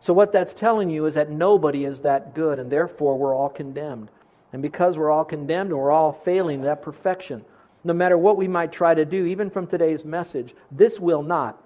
So, 0.00 0.12
what 0.12 0.32
that's 0.32 0.52
telling 0.52 0.90
you 0.90 1.06
is 1.06 1.14
that 1.14 1.30
nobody 1.30 1.84
is 1.84 2.00
that 2.00 2.34
good, 2.34 2.58
and 2.58 2.68
therefore 2.68 3.16
we're 3.16 3.36
all 3.36 3.48
condemned. 3.48 4.08
And 4.52 4.60
because 4.60 4.98
we're 4.98 5.12
all 5.12 5.24
condemned 5.24 5.70
and 5.70 5.78
we're 5.78 5.92
all 5.92 6.12
failing 6.12 6.62
that 6.62 6.82
perfection, 6.82 7.44
no 7.84 7.92
matter 7.92 8.16
what 8.16 8.36
we 8.36 8.48
might 8.48 8.72
try 8.72 8.94
to 8.94 9.04
do, 9.04 9.26
even 9.26 9.50
from 9.50 9.66
today's 9.66 10.04
message, 10.04 10.54
this 10.70 11.00
will 11.00 11.22
not, 11.22 11.60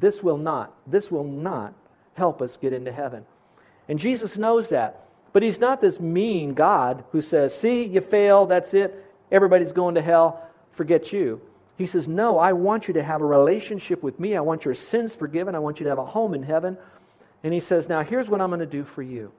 this 0.00 0.22
will 0.22 0.38
not, 0.38 0.74
this 0.86 1.10
will 1.10 1.24
not 1.24 1.74
help 2.14 2.40
us 2.40 2.56
get 2.60 2.72
into 2.72 2.92
heaven. 2.92 3.24
And 3.88 3.98
Jesus 3.98 4.36
knows 4.36 4.68
that. 4.68 5.02
But 5.32 5.42
he's 5.42 5.58
not 5.60 5.80
this 5.80 6.00
mean 6.00 6.54
God 6.54 7.04
who 7.12 7.20
says, 7.20 7.54
See, 7.54 7.84
you 7.84 8.00
fail, 8.00 8.46
that's 8.46 8.72
it, 8.72 9.04
everybody's 9.30 9.72
going 9.72 9.96
to 9.96 10.02
hell, 10.02 10.42
forget 10.72 11.12
you. 11.12 11.40
He 11.76 11.86
says, 11.86 12.08
No, 12.08 12.38
I 12.38 12.52
want 12.52 12.88
you 12.88 12.94
to 12.94 13.02
have 13.02 13.20
a 13.20 13.26
relationship 13.26 14.02
with 14.02 14.18
me. 14.18 14.34
I 14.34 14.40
want 14.40 14.64
your 14.64 14.74
sins 14.74 15.14
forgiven. 15.14 15.54
I 15.54 15.58
want 15.58 15.78
you 15.78 15.84
to 15.84 15.90
have 15.90 15.98
a 15.98 16.06
home 16.06 16.32
in 16.32 16.42
heaven. 16.42 16.78
And 17.44 17.52
he 17.52 17.60
says, 17.60 17.88
Now 17.88 18.02
here's 18.02 18.30
what 18.30 18.40
I'm 18.40 18.48
going 18.48 18.60
to 18.60 18.66
do 18.66 18.84
for 18.84 19.02
you. 19.02 19.30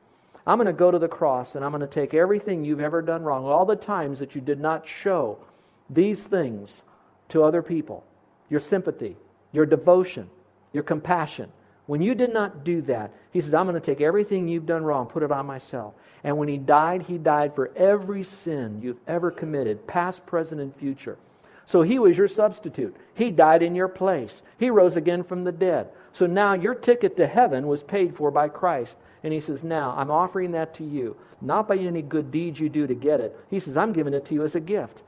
I'm 0.45 0.57
going 0.57 0.67
to 0.67 0.73
go 0.73 0.91
to 0.91 0.99
the 0.99 1.07
cross 1.07 1.55
and 1.55 1.65
I'm 1.65 1.71
going 1.71 1.81
to 1.81 1.87
take 1.87 2.13
everything 2.13 2.63
you've 2.63 2.79
ever 2.79 3.01
done 3.01 3.23
wrong, 3.23 3.45
all 3.45 3.65
the 3.65 3.75
times 3.75 4.19
that 4.19 4.35
you 4.35 4.41
did 4.41 4.59
not 4.59 4.87
show 4.87 5.39
these 5.89 6.21
things 6.21 6.81
to 7.29 7.43
other 7.43 7.61
people 7.61 8.03
your 8.49 8.59
sympathy, 8.61 9.17
your 9.51 9.65
devotion, 9.65 10.29
your 10.71 10.83
compassion. 10.83 11.51
When 11.85 12.01
you 12.01 12.15
did 12.15 12.33
not 12.33 12.63
do 12.63 12.81
that, 12.83 13.11
he 13.31 13.41
says, 13.41 13.53
I'm 13.53 13.67
going 13.67 13.79
to 13.79 13.85
take 13.85 14.01
everything 14.01 14.47
you've 14.47 14.65
done 14.65 14.83
wrong, 14.83 15.05
put 15.05 15.23
it 15.23 15.31
on 15.31 15.45
myself. 15.45 15.93
And 16.23 16.37
when 16.37 16.47
he 16.47 16.57
died, 16.57 17.03
he 17.03 17.17
died 17.17 17.55
for 17.55 17.71
every 17.75 18.23
sin 18.23 18.81
you've 18.81 18.99
ever 19.07 19.31
committed, 19.31 19.87
past, 19.87 20.25
present, 20.25 20.61
and 20.61 20.75
future. 20.75 21.17
So 21.65 21.81
he 21.81 21.99
was 21.99 22.17
your 22.17 22.29
substitute. 22.29 22.95
He 23.13 23.31
died 23.31 23.61
in 23.61 23.75
your 23.75 23.89
place. 23.89 24.41
He 24.57 24.69
rose 24.69 24.95
again 24.95 25.23
from 25.23 25.43
the 25.43 25.51
dead. 25.51 25.89
So 26.13 26.25
now 26.25 26.53
your 26.53 26.73
ticket 26.73 27.17
to 27.17 27.27
heaven 27.27 27.67
was 27.67 27.83
paid 27.83 28.15
for 28.15 28.31
by 28.31 28.47
Christ. 28.47 28.97
And 29.23 29.33
he 29.33 29.41
says, 29.41 29.63
Now 29.63 29.93
I'm 29.97 30.11
offering 30.11 30.51
that 30.51 30.73
to 30.75 30.85
you, 30.85 31.17
not 31.41 31.67
by 31.67 31.77
any 31.77 32.01
good 32.01 32.31
deeds 32.31 32.59
you 32.59 32.69
do 32.69 32.87
to 32.87 32.95
get 32.95 33.19
it. 33.19 33.37
He 33.49 33.59
says, 33.59 33.75
I'm 33.75 33.93
giving 33.93 34.13
it 34.13 34.25
to 34.25 34.33
you 34.33 34.43
as 34.43 34.55
a 34.55 34.61
gift. 34.61 35.01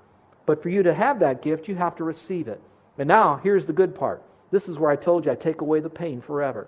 But 0.50 0.64
for 0.64 0.70
you 0.70 0.82
to 0.82 0.96
have 0.96 1.20
that 1.20 1.44
gift, 1.44 1.68
you 1.68 1.76
have 1.76 1.96
to 1.98 2.04
receive 2.04 2.48
it. 2.48 2.60
And 2.98 3.08
now, 3.08 3.40
here's 3.44 3.68
the 3.68 3.72
good 3.72 3.94
part. 3.94 4.24
This 4.50 4.68
is 4.68 4.80
where 4.80 4.90
I 4.90 4.96
told 4.96 5.24
you 5.24 5.32
I 5.32 5.36
take 5.36 5.62
away 5.62 5.80
the 5.80 5.92
pain 5.92 6.22
forever. 6.22 6.66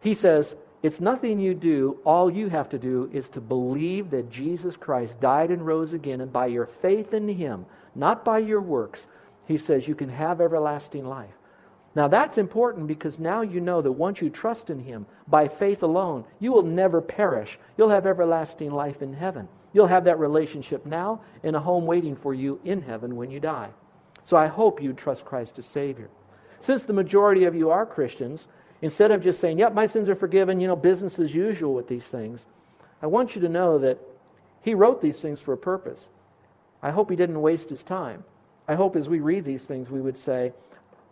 He 0.00 0.12
says, 0.12 0.56
It's 0.82 1.00
nothing 1.00 1.38
you 1.38 1.54
do. 1.54 2.00
All 2.04 2.28
you 2.28 2.48
have 2.48 2.68
to 2.70 2.80
do 2.80 3.08
is 3.12 3.28
to 3.28 3.40
believe 3.40 4.10
that 4.10 4.28
Jesus 4.28 4.76
Christ 4.76 5.20
died 5.20 5.52
and 5.52 5.64
rose 5.64 5.92
again, 5.92 6.20
and 6.20 6.32
by 6.32 6.46
your 6.46 6.66
faith 6.66 7.14
in 7.14 7.28
Him, 7.28 7.64
not 7.94 8.24
by 8.24 8.40
your 8.40 8.60
works, 8.60 9.06
He 9.46 9.56
says 9.56 9.86
you 9.86 9.94
can 9.94 10.08
have 10.08 10.40
everlasting 10.40 11.06
life. 11.06 11.34
Now 11.94 12.08
that's 12.08 12.38
important 12.38 12.88
because 12.88 13.20
now 13.20 13.42
you 13.42 13.60
know 13.60 13.82
that 13.82 13.92
once 13.92 14.20
you 14.20 14.30
trust 14.30 14.68
in 14.68 14.80
Him 14.80 15.06
by 15.28 15.46
faith 15.46 15.84
alone, 15.84 16.24
you 16.40 16.50
will 16.50 16.64
never 16.64 17.00
perish. 17.00 17.56
You'll 17.78 17.90
have 17.90 18.04
everlasting 18.04 18.72
life 18.72 19.00
in 19.00 19.12
heaven. 19.12 19.46
You'll 19.72 19.86
have 19.86 20.04
that 20.04 20.18
relationship 20.18 20.84
now 20.84 21.20
and 21.42 21.54
a 21.54 21.60
home 21.60 21.86
waiting 21.86 22.16
for 22.16 22.34
you 22.34 22.60
in 22.64 22.82
heaven 22.82 23.16
when 23.16 23.30
you 23.30 23.40
die. 23.40 23.70
So 24.24 24.36
I 24.36 24.46
hope 24.46 24.82
you 24.82 24.92
trust 24.92 25.24
Christ 25.24 25.58
as 25.58 25.66
Savior. 25.66 26.08
Since 26.60 26.84
the 26.84 26.92
majority 26.92 27.44
of 27.44 27.54
you 27.54 27.70
are 27.70 27.86
Christians, 27.86 28.46
instead 28.82 29.10
of 29.10 29.22
just 29.22 29.40
saying, 29.40 29.58
yep, 29.58 29.72
my 29.72 29.86
sins 29.86 30.08
are 30.08 30.16
forgiven, 30.16 30.60
you 30.60 30.68
know, 30.68 30.76
business 30.76 31.18
as 31.18 31.34
usual 31.34 31.74
with 31.74 31.88
these 31.88 32.04
things, 32.04 32.40
I 33.02 33.06
want 33.06 33.34
you 33.34 33.40
to 33.42 33.48
know 33.48 33.78
that 33.78 33.98
He 34.62 34.74
wrote 34.74 35.00
these 35.00 35.18
things 35.18 35.40
for 35.40 35.52
a 35.52 35.58
purpose. 35.58 36.08
I 36.82 36.90
hope 36.90 37.10
He 37.10 37.16
didn't 37.16 37.40
waste 37.40 37.70
His 37.70 37.82
time. 37.82 38.24
I 38.68 38.74
hope 38.74 38.94
as 38.94 39.08
we 39.08 39.20
read 39.20 39.44
these 39.44 39.62
things, 39.62 39.90
we 39.90 40.00
would 40.00 40.18
say, 40.18 40.52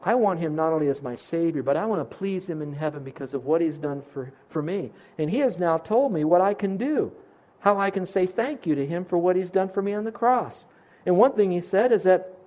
I 0.03 0.15
want 0.15 0.39
him 0.39 0.55
not 0.55 0.73
only 0.73 0.89
as 0.89 1.03
my 1.03 1.17
Savior, 1.17 1.63
but 1.63 1.77
I 1.77 1.87
want 1.87 2.09
to 2.09 2.17
please 2.17 2.47
him 2.47 2.63
in 2.63 2.73
heaven 2.73 3.03
because 3.03 3.35
of 3.35 3.47
what 3.47 3.61
he's 3.61 3.79
done 3.79 4.01
for, 4.01 4.33
for 4.49 4.63
me. 4.63 4.93
And 5.19 5.29
he 5.29 5.39
has 5.39 5.59
now 5.59 5.79
told 5.79 6.13
me 6.13 6.25
what 6.25 6.41
I 6.41 6.55
can 6.55 6.77
do 6.77 7.13
how 7.61 7.79
I 7.79 7.91
can 7.91 8.07
say 8.07 8.27
thank 8.27 8.67
you 8.67 8.75
to 8.75 8.87
him 8.87 9.05
for 9.05 9.19
what 9.19 9.37
he's 9.37 9.51
done 9.51 9.69
for 9.69 9.83
me 9.83 9.95
on 9.95 10.05
the 10.05 10.13
cross. 10.13 10.65
And 11.07 11.17
one 11.17 11.33
thing 11.33 11.51
he 11.51 11.61
said 11.61 11.93
is 11.93 12.05
that 12.05 12.39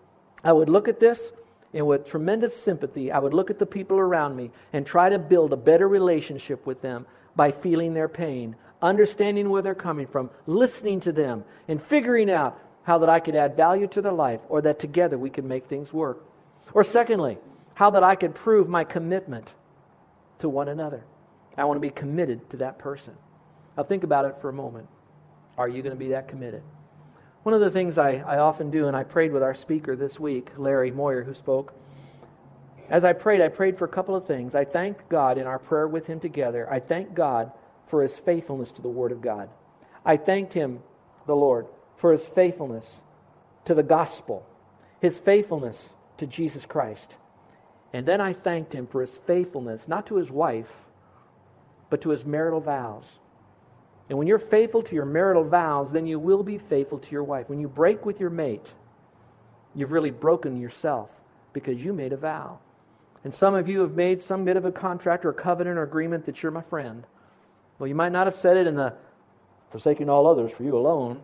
I 0.44 0.54
would 0.54 0.70
look 0.70 0.88
at 0.88 1.00
this 1.00 1.20
and 1.74 1.88
with 1.88 2.06
tremendous 2.06 2.56
sympathy, 2.56 3.12
I 3.12 3.20
would 3.20 3.34
look 3.34 3.50
at 3.50 3.60
the 3.60 3.66
people 3.66 3.98
around 3.98 4.36
me 4.36 4.52
and 4.74 4.86
try 4.86 5.10
to 5.10 5.20
build 5.20 5.54
a 5.54 5.58
better 5.58 5.88
relationship 5.88 6.66
with 6.66 6.82
them 6.82 7.06
by 7.36 7.52
feeling 7.52 7.94
their 7.94 8.10
pain, 8.10 8.56
understanding 8.82 9.50
where 9.50 9.62
they're 9.62 9.76
coming 9.76 10.08
from, 10.08 10.30
listening 10.48 11.00
to 11.02 11.12
them, 11.12 11.46
and 11.68 11.82
figuring 11.82 12.30
out 12.30 12.60
how 12.84 12.98
that 12.98 13.10
I 13.10 13.20
could 13.20 13.36
add 13.36 13.56
value 13.56 13.88
to 13.88 14.02
their 14.02 14.12
life 14.12 14.42
or 14.50 14.62
that 14.64 14.80
together 14.80 15.18
we 15.18 15.30
could 15.30 15.46
make 15.46 15.68
things 15.68 15.94
work. 15.94 16.26
Or 16.74 16.84
secondly, 16.84 17.38
how 17.74 17.92
that 17.92 18.04
I 18.04 18.16
could 18.16 18.36
prove 18.36 18.68
my 18.68 18.84
commitment 18.84 19.48
to 20.40 20.50
one 20.50 20.68
another. 20.68 21.04
I 21.58 21.64
want 21.66 21.78
to 21.78 21.82
be 21.82 21.90
committed 21.90 22.50
to 22.52 22.58
that 22.58 22.80
person. 22.80 23.14
Now, 23.78 23.84
think 23.84 24.04
about 24.04 24.26
it 24.26 24.38
for 24.42 24.50
a 24.50 24.54
moment. 24.54 24.88
Are 25.62 25.70
you 25.70 25.84
going 25.84 25.96
to 25.96 26.00
be 26.00 26.10
that 26.10 26.28
committed? 26.28 26.64
One 27.44 27.54
of 27.54 27.62
the 27.62 27.70
things 27.70 28.00
I, 28.00 28.14
I 28.14 28.40
often 28.40 28.72
do, 28.72 28.88
and 28.88 28.98
I 28.98 29.04
prayed 29.04 29.32
with 29.32 29.44
our 29.44 29.54
speaker 29.54 29.96
this 29.96 30.20
week, 30.20 30.50
Larry 30.58 30.90
Moyer, 30.90 31.24
who 31.24 31.36
spoke. 31.36 31.72
As 32.90 33.04
I 33.04 33.14
prayed, 33.14 33.42
I 33.42 33.48
prayed 33.48 33.78
for 33.78 33.86
a 33.86 33.88
couple 33.88 34.16
of 34.16 34.26
things. 34.26 34.56
I 34.56 34.66
thanked 34.66 35.08
God 35.08 35.38
in 35.38 35.46
our 35.46 35.60
prayer 35.60 35.88
with 35.88 36.08
him 36.08 36.20
together. 36.20 36.68
I 36.68 36.80
thanked 36.80 37.14
God 37.14 37.52
for 37.90 38.02
his 38.02 38.16
faithfulness 38.16 38.72
to 38.72 38.82
the 38.82 38.90
Word 38.90 39.12
of 39.12 39.22
God. 39.22 39.50
I 40.04 40.18
thanked 40.18 40.54
him, 40.54 40.80
the 41.28 41.36
Lord, 41.36 41.68
for 41.96 42.12
his 42.12 42.26
faithfulness 42.26 43.00
to 43.66 43.76
the 43.76 43.84
gospel, 43.84 44.44
his 45.00 45.20
faithfulness 45.20 45.90
to 46.18 46.26
Jesus 46.26 46.66
Christ. 46.66 47.18
And 47.94 48.08
then 48.08 48.20
I 48.20 48.34
thanked 48.34 48.74
him 48.74 48.88
for 48.88 49.02
his 49.02 49.14
faithfulness, 49.28 49.88
not 49.88 50.08
to 50.08 50.16
his 50.16 50.32
wife, 50.32 50.72
but 51.92 52.02
to 52.02 52.10
his 52.10 52.26
marital 52.26 52.62
vows. 52.62 53.06
And 54.12 54.18
when 54.18 54.28
you're 54.28 54.40
faithful 54.40 54.84
to 54.84 54.94
your 54.94 55.06
marital 55.06 55.46
vows, 55.46 55.90
then 55.90 56.06
you 56.06 56.20
will 56.20 56.44
be 56.44 56.58
faithful 56.58 57.00
to 57.00 57.12
your 57.12 57.24
wife. 57.24 57.48
When 57.48 57.62
you 57.62 57.70
break 57.70 58.06
with 58.06 58.20
your 58.20 58.30
mate, 58.30 58.70
you've 59.74 59.94
really 59.94 60.12
broken 60.12 60.60
yourself 60.60 61.10
because 61.54 61.82
you 61.82 61.94
made 61.94 62.12
a 62.12 62.18
vow. 62.18 62.60
And 63.24 63.34
some 63.34 63.56
of 63.56 63.70
you 63.70 63.80
have 63.80 63.96
made 63.96 64.22
some 64.22 64.44
bit 64.44 64.58
of 64.58 64.66
a 64.66 64.72
contract 64.74 65.24
or 65.24 65.30
a 65.30 65.34
covenant 65.34 65.78
or 65.78 65.84
agreement 65.84 66.26
that 66.26 66.44
you're 66.44 66.52
my 66.52 66.64
friend. 66.64 67.06
Well, 67.80 67.88
you 67.88 67.96
might 67.96 68.12
not 68.12 68.28
have 68.28 68.36
said 68.36 68.58
it 68.58 68.68
in 68.68 68.76
the 68.76 68.96
forsaking 69.72 70.10
all 70.10 70.28
others 70.28 70.52
for 70.52 70.64
you 70.64 70.76
alone, 70.76 71.22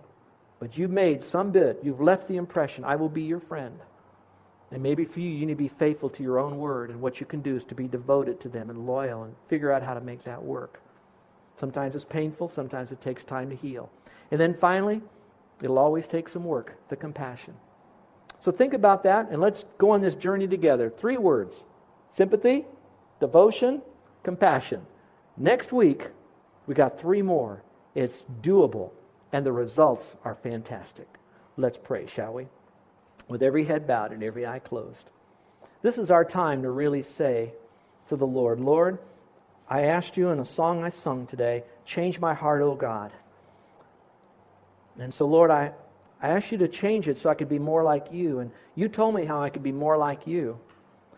but 0.62 0.78
you've 0.78 0.90
made 0.90 1.26
some 1.26 1.52
bit, 1.52 1.82
you've 1.84 2.00
left 2.00 2.30
the 2.30 2.38
impression, 2.38 2.86
I 2.86 2.96
will 2.96 3.10
be 3.10 3.24
your 3.24 3.42
friend. 3.42 3.78
And 4.72 4.82
maybe 4.82 5.04
for 5.04 5.20
you, 5.20 5.30
you 5.30 5.46
need 5.46 5.56
to 5.56 5.58
be 5.58 5.68
faithful 5.68 6.10
to 6.12 6.24
your 6.24 6.40
own 6.40 6.58
word, 6.58 6.90
and 6.90 7.02
what 7.02 7.20
you 7.20 7.26
can 7.26 7.42
do 7.42 7.58
is 7.58 7.66
to 7.66 7.76
be 7.76 7.90
devoted 7.90 8.40
to 8.40 8.48
them 8.48 8.70
and 8.70 8.88
loyal 8.88 9.24
and 9.24 9.36
figure 9.50 9.74
out 9.74 9.84
how 9.84 9.94
to 9.94 10.00
make 10.00 10.24
that 10.24 10.42
work. 10.42 10.80
Sometimes 11.60 11.96
it's 11.96 12.06
painful, 12.06 12.50
sometimes 12.50 12.92
it 12.92 13.02
takes 13.02 13.24
time 13.24 13.50
to 13.50 13.56
heal. 13.56 13.90
And 14.32 14.40
then 14.40 14.54
finally, 14.54 15.02
it'll 15.62 15.80
always 15.80 16.08
take 16.08 16.30
some 16.30 16.44
work 16.44 16.76
the 16.90 16.96
compassion. 16.96 17.54
So 18.40 18.52
think 18.52 18.74
about 18.74 19.04
that, 19.04 19.30
and 19.32 19.42
let's 19.42 19.66
go 19.78 19.92
on 19.92 20.02
this 20.02 20.16
journey 20.16 20.48
together. 20.48 20.90
Three 20.90 21.18
words 21.18 21.64
sympathy, 22.16 22.66
devotion, 23.20 23.82
compassion. 24.24 24.86
Next 25.38 25.72
week, 25.72 26.08
we 26.66 26.74
got 26.74 27.00
three 27.00 27.22
more. 27.22 27.64
It's 27.96 28.26
doable, 28.42 28.92
and 29.34 29.46
the 29.46 29.52
results 29.52 30.16
are 30.24 30.36
fantastic. 30.36 31.08
Let's 31.58 31.78
pray, 31.78 32.06
shall 32.08 32.34
we? 32.34 32.48
with 33.28 33.44
every 33.44 33.66
head 33.66 33.88
bowed 33.88 34.12
and 34.12 34.24
every 34.24 34.46
eye 34.46 34.60
closed. 34.60 35.10
This 35.82 35.98
is 35.98 36.12
our 36.12 36.26
time 36.26 36.62
to 36.64 36.70
really 36.70 37.04
say 37.04 37.54
to 38.10 38.16
the 38.16 38.28
Lord, 38.28 38.60
Lord, 38.60 39.00
I 39.70 39.84
asked 39.84 40.18
you 40.18 40.30
in 40.30 40.40
a 40.40 40.46
song 40.46 40.84
I 40.84 40.90
sung 40.90 41.28
today, 41.28 41.64
change 41.86 42.20
my 42.20 42.34
heart, 42.34 42.62
O 42.62 42.76
God. 42.76 43.12
And 45.00 45.14
so, 45.14 45.26
Lord, 45.26 45.52
I, 45.52 45.72
I 46.22 46.30
asked 46.30 46.52
you 46.52 46.58
to 46.60 46.68
change 46.68 47.08
it 47.08 47.18
so 47.18 47.30
I 47.30 47.36
could 47.36 47.50
be 47.50 47.60
more 47.60 47.84
like 47.84 48.12
you. 48.12 48.40
And 48.40 48.52
you 48.76 48.88
told 48.88 49.16
me 49.16 49.26
how 49.26 49.42
I 49.42 49.50
could 49.50 49.64
be 49.64 49.72
more 49.72 49.98
like 49.98 50.26
you. 50.26 50.60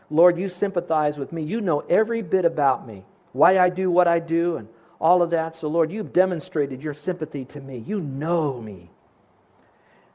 Lord, 0.09 0.37
you 0.37 0.49
sympathize 0.49 1.17
with 1.17 1.31
me. 1.31 1.43
You 1.43 1.61
know 1.61 1.81
every 1.81 2.21
bit 2.21 2.45
about 2.45 2.87
me, 2.87 3.05
why 3.31 3.59
I 3.59 3.69
do 3.69 3.91
what 3.91 4.07
I 4.07 4.19
do, 4.19 4.57
and 4.57 4.67
all 4.99 5.21
of 5.21 5.29
that. 5.29 5.55
So, 5.55 5.67
Lord, 5.67 5.91
you've 5.91 6.11
demonstrated 6.11 6.81
your 6.81 6.93
sympathy 6.93 7.45
to 7.45 7.61
me. 7.61 7.83
You 7.85 8.01
know 8.01 8.59
me. 8.59 8.89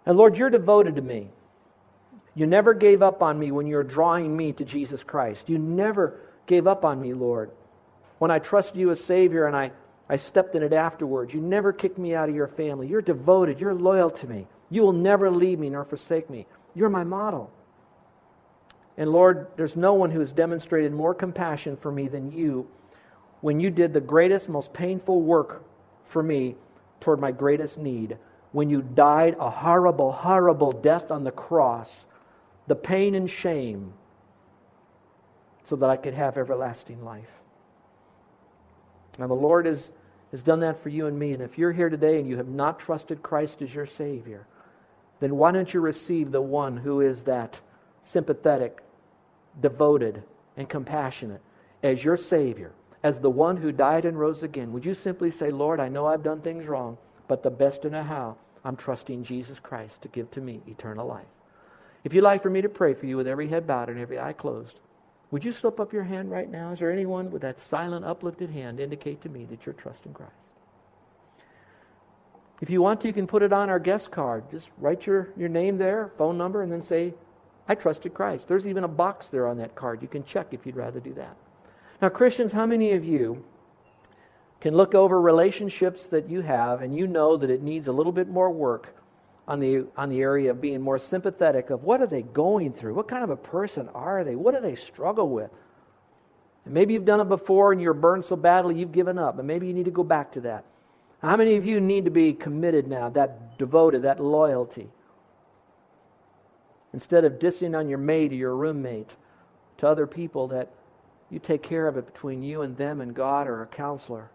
And, 0.04 0.18
Lord, 0.18 0.36
you're 0.36 0.50
devoted 0.50 0.96
to 0.96 1.02
me. 1.02 1.28
You 2.34 2.46
never 2.46 2.74
gave 2.74 3.00
up 3.00 3.22
on 3.22 3.38
me 3.38 3.52
when 3.52 3.66
you 3.66 3.76
were 3.76 3.84
drawing 3.84 4.36
me 4.36 4.52
to 4.54 4.64
Jesus 4.64 5.04
Christ. 5.04 5.48
You 5.48 5.56
never 5.56 6.20
gave 6.46 6.66
up 6.66 6.84
on 6.84 7.00
me, 7.00 7.14
Lord. 7.14 7.50
When 8.24 8.30
I 8.30 8.38
trusted 8.38 8.76
you 8.76 8.90
as 8.90 9.04
Savior 9.04 9.48
and 9.48 9.54
I, 9.54 9.70
I 10.08 10.16
stepped 10.16 10.54
in 10.54 10.62
it 10.62 10.72
afterwards, 10.72 11.34
you 11.34 11.42
never 11.42 11.74
kicked 11.74 11.98
me 11.98 12.14
out 12.14 12.30
of 12.30 12.34
your 12.34 12.48
family. 12.48 12.86
You're 12.86 13.02
devoted. 13.02 13.60
You're 13.60 13.74
loyal 13.74 14.08
to 14.08 14.26
me. 14.26 14.46
You 14.70 14.80
will 14.80 14.94
never 14.94 15.30
leave 15.30 15.58
me 15.58 15.68
nor 15.68 15.84
forsake 15.84 16.30
me. 16.30 16.46
You're 16.74 16.88
my 16.88 17.04
model. 17.04 17.52
And 18.96 19.10
Lord, 19.10 19.48
there's 19.58 19.76
no 19.76 19.92
one 19.92 20.10
who 20.10 20.20
has 20.20 20.32
demonstrated 20.32 20.90
more 20.90 21.12
compassion 21.12 21.76
for 21.76 21.92
me 21.92 22.08
than 22.08 22.32
you 22.32 22.66
when 23.42 23.60
you 23.60 23.68
did 23.68 23.92
the 23.92 24.00
greatest, 24.00 24.48
most 24.48 24.72
painful 24.72 25.20
work 25.20 25.62
for 26.04 26.22
me 26.22 26.54
toward 27.00 27.20
my 27.20 27.30
greatest 27.30 27.76
need. 27.76 28.16
When 28.52 28.70
you 28.70 28.80
died 28.80 29.36
a 29.38 29.50
horrible, 29.50 30.12
horrible 30.12 30.72
death 30.72 31.10
on 31.10 31.24
the 31.24 31.30
cross 31.30 32.06
the 32.68 32.74
pain 32.74 33.16
and 33.16 33.28
shame 33.28 33.92
so 35.64 35.76
that 35.76 35.90
I 35.90 35.98
could 35.98 36.14
have 36.14 36.38
everlasting 36.38 37.04
life. 37.04 37.28
Now, 39.18 39.26
the 39.26 39.34
Lord 39.34 39.66
has, 39.66 39.90
has 40.30 40.42
done 40.42 40.60
that 40.60 40.82
for 40.82 40.88
you 40.88 41.06
and 41.06 41.18
me. 41.18 41.32
And 41.32 41.42
if 41.42 41.58
you're 41.58 41.72
here 41.72 41.88
today 41.88 42.18
and 42.18 42.28
you 42.28 42.36
have 42.36 42.48
not 42.48 42.80
trusted 42.80 43.22
Christ 43.22 43.62
as 43.62 43.74
your 43.74 43.86
Savior, 43.86 44.46
then 45.20 45.36
why 45.36 45.52
don't 45.52 45.72
you 45.72 45.80
receive 45.80 46.30
the 46.32 46.42
one 46.42 46.76
who 46.76 47.00
is 47.00 47.24
that 47.24 47.60
sympathetic, 48.04 48.82
devoted, 49.60 50.22
and 50.56 50.68
compassionate 50.68 51.40
as 51.82 52.04
your 52.04 52.16
Savior, 52.16 52.72
as 53.02 53.20
the 53.20 53.30
one 53.30 53.56
who 53.56 53.72
died 53.72 54.04
and 54.04 54.18
rose 54.18 54.42
again? 54.42 54.72
Would 54.72 54.84
you 54.84 54.94
simply 54.94 55.30
say, 55.30 55.50
Lord, 55.50 55.80
I 55.80 55.88
know 55.88 56.06
I've 56.06 56.22
done 56.22 56.40
things 56.40 56.66
wrong, 56.66 56.98
but 57.28 57.42
the 57.42 57.50
best 57.50 57.84
in 57.84 57.94
a 57.94 58.02
how, 58.02 58.36
I'm 58.64 58.76
trusting 58.76 59.24
Jesus 59.24 59.60
Christ 59.60 60.02
to 60.02 60.08
give 60.08 60.30
to 60.32 60.40
me 60.40 60.60
eternal 60.66 61.06
life. 61.06 61.26
If 62.02 62.12
you'd 62.12 62.22
like 62.22 62.42
for 62.42 62.50
me 62.50 62.62
to 62.62 62.68
pray 62.68 62.94
for 62.94 63.06
you 63.06 63.16
with 63.16 63.28
every 63.28 63.48
head 63.48 63.66
bowed 63.66 63.88
and 63.88 63.98
every 63.98 64.18
eye 64.18 64.32
closed, 64.32 64.78
would 65.30 65.44
you 65.44 65.52
slip 65.52 65.80
up 65.80 65.92
your 65.92 66.04
hand 66.04 66.30
right 66.30 66.50
now? 66.50 66.72
Is 66.72 66.78
there 66.78 66.92
anyone 66.92 67.30
with 67.30 67.42
that 67.42 67.60
silent, 67.60 68.04
uplifted 68.04 68.50
hand 68.50 68.80
indicate 68.80 69.20
to 69.22 69.28
me 69.28 69.44
that 69.46 69.66
you're 69.66 69.72
trusting 69.72 70.12
Christ? 70.12 70.32
If 72.60 72.70
you 72.70 72.80
want 72.80 73.00
to, 73.00 73.08
you 73.08 73.12
can 73.12 73.26
put 73.26 73.42
it 73.42 73.52
on 73.52 73.68
our 73.68 73.78
guest 73.78 74.10
card. 74.10 74.44
Just 74.50 74.68
write 74.78 75.06
your, 75.06 75.30
your 75.36 75.48
name 75.48 75.76
there, 75.76 76.12
phone 76.16 76.38
number, 76.38 76.62
and 76.62 76.70
then 76.70 76.82
say, 76.82 77.14
I 77.68 77.74
trusted 77.74 78.14
Christ. 78.14 78.46
There's 78.46 78.66
even 78.66 78.84
a 78.84 78.88
box 78.88 79.28
there 79.28 79.46
on 79.46 79.58
that 79.58 79.74
card. 79.74 80.02
You 80.02 80.08
can 80.08 80.24
check 80.24 80.48
if 80.52 80.64
you'd 80.64 80.76
rather 80.76 81.00
do 81.00 81.14
that. 81.14 81.36
Now, 82.00 82.10
Christians, 82.10 82.52
how 82.52 82.66
many 82.66 82.92
of 82.92 83.04
you 83.04 83.44
can 84.60 84.74
look 84.74 84.94
over 84.94 85.20
relationships 85.20 86.06
that 86.06 86.28
you 86.28 86.42
have 86.42 86.80
and 86.80 86.96
you 86.96 87.06
know 87.06 87.36
that 87.36 87.50
it 87.50 87.62
needs 87.62 87.88
a 87.88 87.92
little 87.92 88.12
bit 88.12 88.28
more 88.28 88.50
work 88.50 88.94
on 89.46 89.60
the, 89.60 89.86
on 89.96 90.08
the 90.08 90.20
area 90.20 90.50
of 90.50 90.60
being 90.60 90.80
more 90.80 90.98
sympathetic 90.98 91.70
of 91.70 91.84
what 91.84 92.00
are 92.00 92.06
they 92.06 92.22
going 92.22 92.72
through? 92.72 92.94
What 92.94 93.08
kind 93.08 93.22
of 93.22 93.30
a 93.30 93.36
person 93.36 93.88
are 93.94 94.24
they? 94.24 94.34
What 94.34 94.54
do 94.54 94.60
they 94.60 94.74
struggle 94.74 95.28
with? 95.28 95.50
And 96.64 96.72
maybe 96.72 96.94
you've 96.94 97.04
done 97.04 97.20
it 97.20 97.28
before 97.28 97.72
and 97.72 97.80
you're 97.80 97.92
burned 97.92 98.24
so 98.24 98.36
badly 98.36 98.76
you've 98.78 98.92
given 98.92 99.18
up, 99.18 99.36
but 99.36 99.44
maybe 99.44 99.66
you 99.66 99.74
need 99.74 99.84
to 99.84 99.90
go 99.90 100.04
back 100.04 100.32
to 100.32 100.40
that. 100.42 100.64
How 101.20 101.36
many 101.36 101.56
of 101.56 101.66
you 101.66 101.80
need 101.80 102.04
to 102.06 102.10
be 102.10 102.32
committed 102.32 102.86
now, 102.86 103.10
that 103.10 103.58
devoted, 103.58 104.02
that 104.02 104.20
loyalty? 104.20 104.88
Instead 106.92 107.24
of 107.24 107.34
dissing 107.34 107.76
on 107.76 107.88
your 107.88 107.98
mate 107.98 108.32
or 108.32 108.36
your 108.36 108.56
roommate 108.56 109.10
to 109.78 109.88
other 109.88 110.06
people, 110.06 110.48
that 110.48 110.70
you 111.30 111.38
take 111.38 111.62
care 111.62 111.88
of 111.88 111.96
it 111.96 112.06
between 112.06 112.42
you 112.42 112.62
and 112.62 112.76
them 112.76 113.00
and 113.00 113.14
God 113.14 113.46
or 113.46 113.62
a 113.62 113.66
counselor 113.66 114.30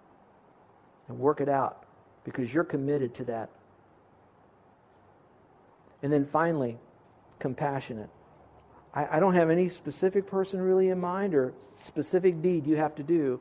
and 1.07 1.17
work 1.17 1.41
it 1.41 1.49
out 1.49 1.85
because 2.23 2.53
you're 2.53 2.63
committed 2.63 3.15
to 3.15 3.23
that 3.25 3.49
and 6.01 6.11
then 6.11 6.25
finally, 6.25 6.77
compassionate. 7.39 8.09
I, 8.93 9.17
I, 9.17 9.19
don't 9.19 9.35
have 9.35 9.49
any 9.49 9.69
specific 9.69 10.27
person 10.27 10.61
really 10.61 10.89
in 10.89 10.99
mind 10.99 11.35
or 11.35 11.53
specific 11.83 12.41
deed 12.41 12.65
you 12.65 12.77
have 12.77 12.95
to 12.95 13.03
do, 13.03 13.39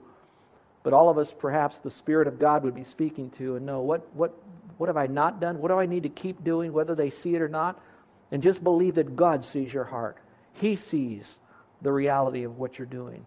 but 0.82 0.92
all 0.92 1.08
of 1.08 1.18
us, 1.18 1.34
perhaps 1.36 1.78
the 1.78 1.90
Spirit 1.90 2.28
of 2.28 2.38
God 2.38 2.64
would 2.64 2.74
be 2.74 2.84
speaking 2.84 3.30
to 3.38 3.56
and 3.56 3.66
know 3.66 3.80
what, 3.80 4.14
what, 4.14 4.34
what 4.76 4.88
have 4.88 4.96
I 4.96 5.06
not 5.06 5.40
done? 5.40 5.58
What 5.58 5.68
do 5.68 5.78
I 5.78 5.86
need 5.86 6.04
to 6.04 6.08
keep 6.08 6.44
doing, 6.44 6.72
whether 6.72 6.94
they 6.94 7.10
see 7.10 7.34
it 7.34 7.42
or 7.42 7.48
not? 7.48 7.80
And 8.30 8.42
just 8.42 8.62
believe 8.62 8.96
that 8.96 9.16
God 9.16 9.44
sees 9.44 9.72
your 9.72 9.84
heart. 9.84 10.18
He 10.54 10.76
sees 10.76 11.36
the 11.82 11.92
reality 11.92 12.44
of 12.44 12.58
what 12.58 12.78
you're 12.78 12.86
doing. 12.86 13.26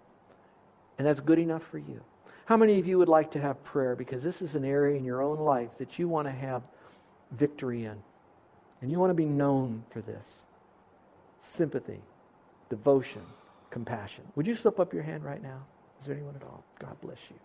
And 0.97 1.07
that's 1.07 1.19
good 1.19 1.39
enough 1.39 1.63
for 1.63 1.79
you. 1.79 2.01
How 2.45 2.57
many 2.57 2.79
of 2.79 2.87
you 2.87 2.97
would 2.97 3.07
like 3.07 3.31
to 3.31 3.41
have 3.41 3.63
prayer? 3.63 3.95
Because 3.95 4.21
this 4.21 4.41
is 4.41 4.55
an 4.55 4.65
area 4.65 4.97
in 4.97 5.05
your 5.05 5.21
own 5.21 5.39
life 5.39 5.69
that 5.79 5.97
you 5.97 6.07
want 6.07 6.27
to 6.27 6.31
have 6.31 6.61
victory 7.31 7.85
in. 7.85 7.97
And 8.81 8.91
you 8.91 8.99
want 8.99 9.11
to 9.11 9.15
be 9.15 9.25
known 9.25 9.83
for 9.91 10.01
this 10.01 10.37
sympathy, 11.41 11.99
devotion, 12.69 13.23
compassion. 13.69 14.23
Would 14.35 14.47
you 14.47 14.55
slip 14.55 14.79
up 14.79 14.93
your 14.93 15.03
hand 15.03 15.23
right 15.23 15.41
now? 15.41 15.63
Is 15.99 16.07
there 16.07 16.15
anyone 16.15 16.35
at 16.35 16.43
all? 16.43 16.63
God 16.79 16.99
bless 17.01 17.19
you. 17.29 17.35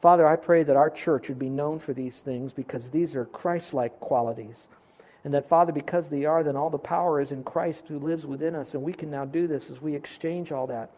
Father, 0.00 0.26
I 0.26 0.36
pray 0.36 0.62
that 0.62 0.76
our 0.76 0.90
church 0.90 1.28
would 1.28 1.38
be 1.38 1.50
known 1.50 1.78
for 1.78 1.92
these 1.92 2.16
things 2.16 2.52
because 2.52 2.88
these 2.88 3.14
are 3.14 3.26
Christ 3.26 3.74
like 3.74 4.00
qualities. 4.00 4.66
And 5.24 5.34
that, 5.34 5.48
Father, 5.48 5.72
because 5.72 6.08
they 6.08 6.24
are, 6.24 6.42
then 6.42 6.56
all 6.56 6.70
the 6.70 6.78
power 6.78 7.20
is 7.20 7.32
in 7.32 7.44
Christ 7.44 7.84
who 7.88 7.98
lives 7.98 8.24
within 8.24 8.54
us. 8.54 8.72
And 8.72 8.82
we 8.82 8.94
can 8.94 9.10
now 9.10 9.26
do 9.26 9.46
this 9.46 9.68
as 9.70 9.82
we 9.82 9.94
exchange 9.94 10.52
all 10.52 10.66
that. 10.68 10.90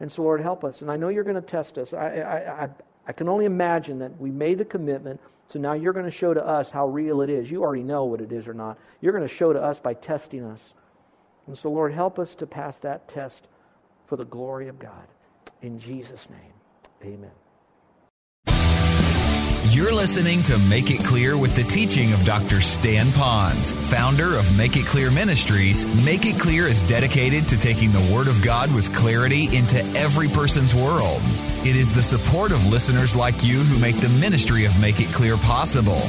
And 0.00 0.12
so, 0.12 0.22
Lord, 0.22 0.42
help 0.42 0.64
us. 0.64 0.82
And 0.82 0.90
I 0.90 0.96
know 0.96 1.08
you're 1.08 1.24
going 1.24 1.34
to 1.36 1.42
test 1.42 1.78
us. 1.78 1.94
I, 1.94 2.18
I, 2.18 2.64
I, 2.64 2.68
I 3.08 3.12
can 3.12 3.28
only 3.28 3.46
imagine 3.46 3.98
that 4.00 4.20
we 4.20 4.30
made 4.30 4.58
the 4.58 4.64
commitment 4.64 5.20
so 5.48 5.58
now 5.58 5.72
you're 5.72 5.94
going 5.94 6.04
to 6.04 6.10
show 6.10 6.34
to 6.34 6.46
us 6.46 6.68
how 6.68 6.86
real 6.86 7.22
it 7.22 7.30
is. 7.30 7.50
You 7.50 7.62
already 7.62 7.82
know 7.82 8.04
what 8.04 8.20
it 8.20 8.32
is 8.32 8.46
or 8.46 8.54
not. 8.54 8.78
You're 9.00 9.12
going 9.12 9.26
to 9.26 9.34
show 9.34 9.52
to 9.52 9.62
us 9.62 9.78
by 9.78 9.94
testing 9.94 10.44
us. 10.44 10.60
And 11.46 11.56
so, 11.56 11.70
Lord, 11.70 11.94
help 11.94 12.18
us 12.18 12.34
to 12.36 12.46
pass 12.46 12.78
that 12.80 13.08
test 13.08 13.48
for 14.06 14.16
the 14.16 14.26
glory 14.26 14.68
of 14.68 14.78
God. 14.78 15.06
In 15.62 15.80
Jesus' 15.80 16.28
name, 16.28 16.52
amen. 17.02 17.30
You're 19.70 19.94
listening 19.94 20.42
to 20.44 20.58
Make 20.58 20.90
It 20.90 21.00
Clear 21.04 21.36
with 21.36 21.54
the 21.56 21.62
teaching 21.62 22.12
of 22.12 22.24
Dr. 22.24 22.60
Stan 22.60 23.06
Ponz, 23.06 23.72
founder 23.72 24.36
of 24.36 24.56
Make 24.56 24.76
It 24.76 24.84
Clear 24.86 25.10
Ministries. 25.10 25.84
Make 26.04 26.26
It 26.26 26.38
Clear 26.38 26.64
is 26.64 26.82
dedicated 26.82 27.48
to 27.48 27.58
taking 27.58 27.92
the 27.92 28.10
Word 28.12 28.28
of 28.28 28.42
God 28.42 28.74
with 28.74 28.94
clarity 28.94 29.54
into 29.56 29.78
every 29.96 30.28
person's 30.28 30.74
world. 30.74 31.22
It 31.64 31.76
is 31.76 31.92
the 31.92 32.02
support 32.02 32.52
of 32.52 32.66
listeners 32.66 33.16
like 33.16 33.44
you 33.44 33.60
who 33.60 33.78
make 33.78 33.96
the 33.96 34.08
ministry 34.20 34.64
of 34.64 34.80
Make 34.80 35.00
It 35.00 35.08
Clear 35.08 35.36
possible. 35.36 36.00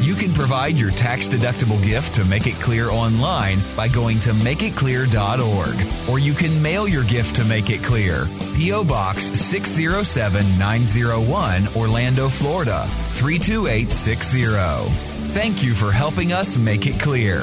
You 0.00 0.14
can 0.14 0.32
provide 0.32 0.76
your 0.76 0.90
tax 0.90 1.26
deductible 1.26 1.82
gift 1.82 2.14
to 2.14 2.24
Make 2.24 2.46
It 2.46 2.54
Clear 2.54 2.90
online 2.90 3.58
by 3.76 3.88
going 3.88 4.20
to 4.20 4.30
makeitclear.org, 4.30 6.08
or 6.08 6.18
you 6.18 6.34
can 6.34 6.62
mail 6.62 6.86
your 6.86 7.04
gift 7.04 7.36
to 7.36 7.44
Make 7.44 7.70
It 7.70 7.82
Clear, 7.82 8.28
P.O. 8.56 8.84
Box 8.84 9.24
607901, 9.24 11.68
Orlando, 11.76 12.28
Florida 12.28 12.86
32860. 13.12 15.10
Thank 15.32 15.62
you 15.62 15.74
for 15.74 15.92
helping 15.92 16.32
us 16.32 16.56
make 16.56 16.86
it 16.86 16.98
clear. 17.00 17.42